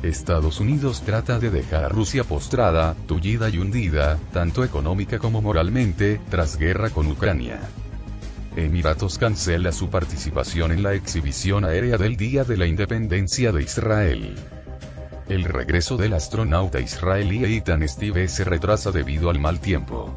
Estados 0.03 0.59
Unidos 0.59 1.03
trata 1.05 1.39
de 1.39 1.51
dejar 1.51 1.85
a 1.85 1.89
Rusia 1.89 2.25
postrada, 2.25 2.97
tullida 3.07 3.47
y 3.47 3.59
hundida, 3.59 4.19
tanto 4.33 4.65
económica 4.65 5.17
como 5.17 5.41
moralmente, 5.41 6.19
tras 6.29 6.57
guerra 6.57 6.89
con 6.89 7.07
Ucrania. 7.07 7.61
Emiratos 8.57 9.17
cancela 9.17 9.71
su 9.71 9.89
participación 9.89 10.73
en 10.73 10.83
la 10.83 10.95
exhibición 10.95 11.63
aérea 11.63 11.97
del 11.97 12.17
Día 12.17 12.43
de 12.43 12.57
la 12.57 12.65
Independencia 12.65 13.53
de 13.53 13.63
Israel. 13.63 14.35
El 15.29 15.43
regreso 15.43 15.97
del 15.97 16.13
astronauta 16.13 16.79
israelí 16.79 17.43
Eitan 17.43 17.87
Steve 17.87 18.27
se 18.27 18.43
retrasa 18.43 18.91
debido 18.91 19.29
al 19.29 19.39
mal 19.39 19.59
tiempo. 19.59 20.13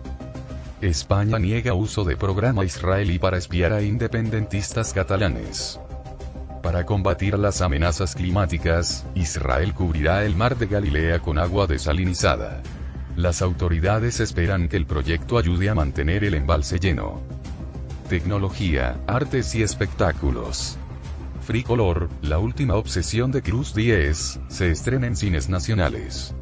España 0.81 1.39
niega 1.39 1.73
uso 1.75 2.05
de 2.05 2.17
programa 2.17 2.65
israelí 2.65 3.19
para 3.19 3.39
espiar 3.39 3.73
a 3.73 3.83
independentistas 3.83 4.93
catalanes. 4.93 5.81
Para 6.63 6.85
combatir 6.85 7.39
las 7.39 7.61
amenazas 7.61 8.15
climáticas, 8.15 9.07
Israel 9.15 9.75
cubrirá 9.75 10.25
el 10.25 10.35
mar 10.35 10.57
de 10.57 10.67
Galilea 10.67 11.21
con 11.21 11.39
agua 11.39 11.67
desalinizada. 11.67 12.63
Las 13.17 13.43
autoridades 13.43 14.19
esperan 14.19 14.69
que 14.69 14.77
el 14.77 14.87
proyecto 14.87 15.39
ayude 15.39 15.69
a 15.69 15.75
mantener 15.75 16.25
el 16.25 16.35
embalse 16.35 16.81
lleno. 16.81 17.21
Tecnología, 18.09 18.99
artes 19.07 19.55
y 19.55 19.63
espectáculos. 19.63 20.79
Fricolor, 21.45 22.09
la 22.23 22.39
última 22.39 22.75
obsesión 22.75 23.31
de 23.31 23.43
Cruz 23.43 23.75
10, 23.75 24.41
se 24.49 24.71
estrena 24.71 25.07
en 25.07 25.15
cines 25.15 25.51
nacionales. 25.51 26.35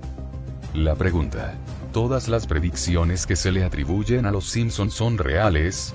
La 0.74 0.94
pregunta. 0.94 1.58
¿Todas 1.92 2.28
las 2.28 2.46
predicciones 2.46 3.26
que 3.26 3.34
se 3.34 3.50
le 3.50 3.64
atribuyen 3.64 4.26
a 4.26 4.30
los 4.30 4.48
Simpsons 4.48 4.94
son 4.94 5.18
reales? 5.18 5.92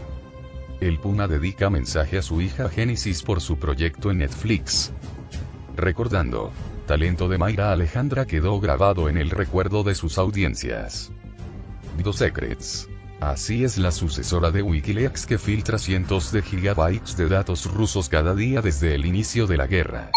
El 0.82 1.00
Puma 1.00 1.30
dedica 1.30 1.70
mensaje 1.70 2.18
a 2.18 2.22
su 2.22 2.42
hija 2.42 2.68
Génesis 2.68 3.24
por 3.24 3.40
su 3.40 3.58
proyecto 3.58 4.12
en 4.12 4.18
Netflix. 4.18 4.92
Recordando. 5.78 6.52
Talento 6.86 7.30
de 7.30 7.38
Mayra 7.38 7.72
Alejandra 7.72 8.26
quedó 8.26 8.60
grabado 8.60 9.08
en 9.08 9.16
el 9.18 9.30
recuerdo 9.30 9.84
de 9.84 9.96
sus 9.96 10.18
audiencias. 10.18 11.14
The 12.04 12.12
Secrets. 12.12 12.90
Así 13.20 13.64
es 13.64 13.80
la 13.80 13.92
sucesora 13.92 14.52
de 14.52 14.62
Wikileaks 14.62 15.26
que 15.26 15.40
filtra 15.40 15.80
cientos 15.80 16.32
de 16.32 16.44
gigabytes 16.44 17.18
de 17.18 17.28
datos 17.28 17.66
rusos 17.66 18.10
cada 18.10 18.36
día 18.36 18.62
desde 18.62 18.94
el 18.94 19.08
inicio 19.08 19.48
de 19.48 19.58
la 19.58 19.66
guerra. 19.66 20.12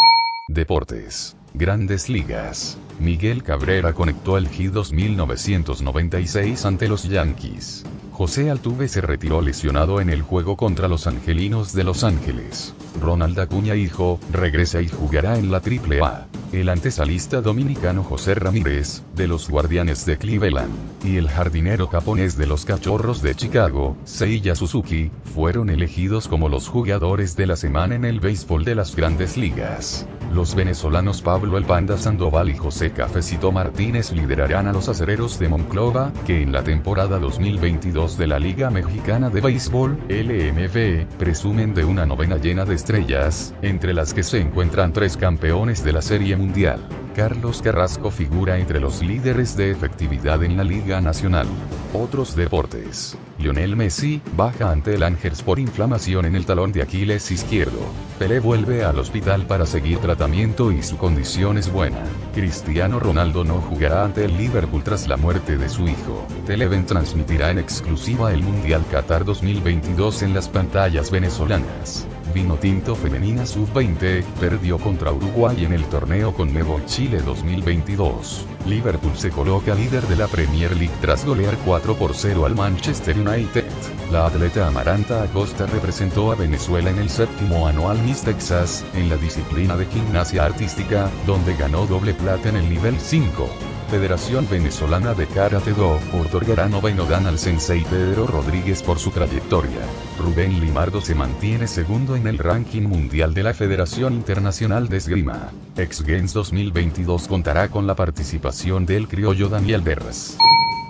Deportes. 0.49 1.35
Grandes 1.55 2.11
ligas. 2.11 2.77
Miguel 2.99 3.43
Cabrera 3.43 3.95
conectó 3.95 4.37
el 4.37 4.51
G2 4.51 4.93
1996 4.93 6.67
ante 6.67 6.89
los 6.89 7.05
Yankees. 7.05 7.87
José 8.21 8.51
Altuve 8.51 8.87
se 8.87 9.01
retiró 9.01 9.41
lesionado 9.41 9.99
en 9.99 10.11
el 10.11 10.21
juego 10.21 10.55
contra 10.55 10.89
los 10.89 11.07
Angelinos 11.07 11.73
de 11.73 11.85
Los 11.85 12.05
Ángeles. 12.05 12.75
Ronald 13.01 13.41
Acuña 13.41 13.77
hijo, 13.77 14.21
regresa 14.31 14.83
y 14.83 14.89
jugará 14.89 15.39
en 15.39 15.51
la 15.51 15.63
AAA. 15.63 16.27
El 16.53 16.69
antesalista 16.69 17.41
dominicano 17.41 18.03
José 18.03 18.35
Ramírez, 18.35 19.05
de 19.15 19.27
los 19.27 19.49
Guardianes 19.49 20.05
de 20.05 20.19
Cleveland, 20.19 20.73
y 21.03 21.17
el 21.17 21.31
jardinero 21.31 21.87
japonés 21.87 22.37
de 22.37 22.47
los 22.47 22.67
Cachorros 22.67 23.23
de 23.23 23.35
Chicago, 23.35 23.97
Seiya 24.05 24.55
Suzuki, 24.55 25.11
fueron 25.33 25.71
elegidos 25.71 26.29
como 26.29 26.51
los 26.51 26.69
jugadores 26.69 27.37
de 27.37 27.47
la 27.47 27.57
semana 27.57 27.95
en 27.95 28.05
el 28.05 28.21
béisbol 28.21 28.65
de 28.65 28.75
las 28.75 28.97
grandes 28.97 29.39
ligas. 29.39 30.07
Los 30.33 30.55
venezolanos 30.55 31.23
Pablo 31.23 31.57
El 31.57 31.65
Panda 31.65 31.97
Sandoval 31.97 32.51
y 32.51 32.57
José 32.57 32.91
Cafecito 32.91 33.51
Martínez 33.51 34.13
liderarán 34.13 34.67
a 34.67 34.73
los 34.73 34.89
acereros 34.89 35.39
de 35.39 35.49
Monclova, 35.49 36.13
que 36.27 36.43
en 36.43 36.53
la 36.53 36.65
temporada 36.65 37.19
2022 37.19 38.10
de 38.17 38.27
la 38.27 38.39
Liga 38.39 38.71
Mexicana 38.71 39.31
de 39.31 39.41
Béisbol, 39.41 39.99
LMB, 40.09 41.07
presumen 41.19 41.75
de 41.75 41.85
una 41.85 42.07
novena 42.07 42.37
llena 42.37 42.65
de 42.65 42.75
estrellas, 42.75 43.55
entre 43.63 43.95
las 43.95 44.15
que 44.15 44.23
se 44.23 44.41
encuentran 44.41 44.93
tres 44.93 45.17
campeones 45.17 45.85
de 45.85 45.93
la 45.93 46.03
Serie 46.03 46.37
Mundial. 46.37 46.81
Carlos 47.15 47.63
Carrasco 47.63 48.11
figura 48.11 48.59
entre 48.59 48.81
los 48.81 49.03
líderes 49.03 49.57
de 49.57 49.71
efectividad 49.71 50.43
en 50.43 50.57
la 50.57 50.65
Liga 50.65 51.01
Nacional. 51.01 51.47
Otros 51.93 52.35
deportes. 52.37 53.19
Lionel 53.41 53.75
Messi, 53.75 54.21
baja 54.37 54.71
ante 54.71 54.95
el 54.95 55.03
Angers 55.03 55.43
por 55.43 55.59
inflamación 55.59 56.27
en 56.27 56.37
el 56.37 56.45
talón 56.45 56.73
de 56.73 56.83
Aquiles 56.83 57.31
izquierdo. 57.31 57.81
Pelé 58.19 58.39
vuelve 58.39 58.85
al 58.85 58.99
hospital 58.99 59.47
para 59.47 59.65
seguir 59.65 59.99
tratamiento 59.99 60.71
y 60.71 60.83
su 60.83 60.99
condición 60.99 61.57
es 61.57 61.73
buena. 61.73 62.05
Cristiano 62.35 63.01
Ronaldo 63.01 63.43
no 63.45 63.61
jugará 63.63 64.05
ante 64.05 64.27
el 64.27 64.37
Liverpool 64.37 64.85
tras 64.85 65.09
la 65.09 65.17
muerte 65.17 65.57
de 65.57 65.69
su 65.69 65.89
hijo. 65.89 66.27
Televen 66.47 66.85
transmitirá 66.85 67.51
en 67.51 67.59
exclusiva 67.59 68.33
el 68.33 68.43
Mundial 68.43 68.85
Qatar 68.91 69.25
2022 69.25 70.23
en 70.23 70.35
las 70.35 70.49
pantallas 70.49 71.11
venezolanas. 71.11 72.07
Vinotinto 72.33 72.95
Femenina 72.95 73.47
Sub-20, 73.47 74.25
perdió 74.39 74.79
contra 74.79 75.13
Uruguay 75.13 75.65
en 75.65 75.73
el 75.73 75.85
torneo 75.85 76.33
con 76.33 76.49
Conmebol 76.51 76.85
Chile 76.87 77.21
2022. 77.23 78.47
Liverpool 78.67 79.17
se 79.17 79.31
coloca 79.31 79.75
líder 79.75 80.03
de 80.09 80.17
la 80.17 80.27
Premier 80.27 80.77
League 80.77 80.95
tras 81.01 81.25
golear 81.25 81.57
4 81.65 81.95
por 81.95 82.15
0 82.15 82.47
al 82.47 82.55
Manchester 82.55 83.17
United. 83.17 83.65
La 84.11 84.27
atleta 84.27 84.67
Amaranta 84.67 85.23
Acosta 85.23 85.67
representó 85.67 86.33
a 86.33 86.35
Venezuela 86.35 86.91
en 86.91 86.99
el 86.99 87.09
séptimo 87.09 87.69
anual 87.69 87.99
Miss 88.03 88.23
Texas, 88.23 88.85
en 88.95 89.09
la 89.09 89.17
disciplina 89.17 89.77
de 89.77 89.87
gimnasia 89.87 90.45
artística, 90.45 91.11
donde 91.27 91.55
ganó 91.57 91.87
doble 91.87 92.15
plata 92.15 92.49
en 92.49 92.57
el 92.57 92.69
nivel 92.69 92.99
5. 92.99 93.70
Federación 93.91 94.47
Venezolana 94.49 95.15
de 95.15 95.27
Karate 95.27 95.73
Do, 95.73 95.99
otorgará 96.13 96.69
noveno 96.69 97.07
dan 97.07 97.27
al 97.27 97.41
sensei 97.41 97.83
Pedro 97.83 98.25
Rodríguez 98.25 98.85
por 98.85 99.01
su 99.01 99.11
trayectoria. 99.11 99.81
Rubén 100.17 100.61
Limardo 100.61 101.01
se 101.01 101.17
mantiene 101.17 101.67
segundo 101.67 102.15
en 102.15 102.29
el 102.29 102.39
ranking 102.39 102.83
mundial 102.83 103.35
de 103.35 103.43
la 103.43 103.53
Federación 103.53 104.15
Internacional 104.15 104.89
de 104.89 104.99
Esgrima. 104.99 105.51
X 105.77 106.03
Games 106.03 106.33
2022 106.33 107.27
contará 107.27 107.69
con 107.69 107.89
la 107.89 107.97
participación 107.97 108.87
del 108.87 109.09
criollo 109.09 109.49
Daniel 109.49 109.81
Berras. 109.81 110.37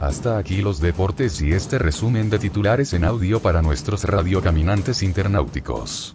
Hasta 0.02 0.36
aquí 0.36 0.60
los 0.60 0.78
deportes 0.78 1.40
y 1.40 1.52
este 1.52 1.78
resumen 1.78 2.28
de 2.28 2.38
titulares 2.38 2.92
en 2.92 3.04
audio 3.04 3.40
para 3.40 3.62
nuestros 3.62 4.04
radiocaminantes 4.04 5.02
internauticos. 5.02 6.14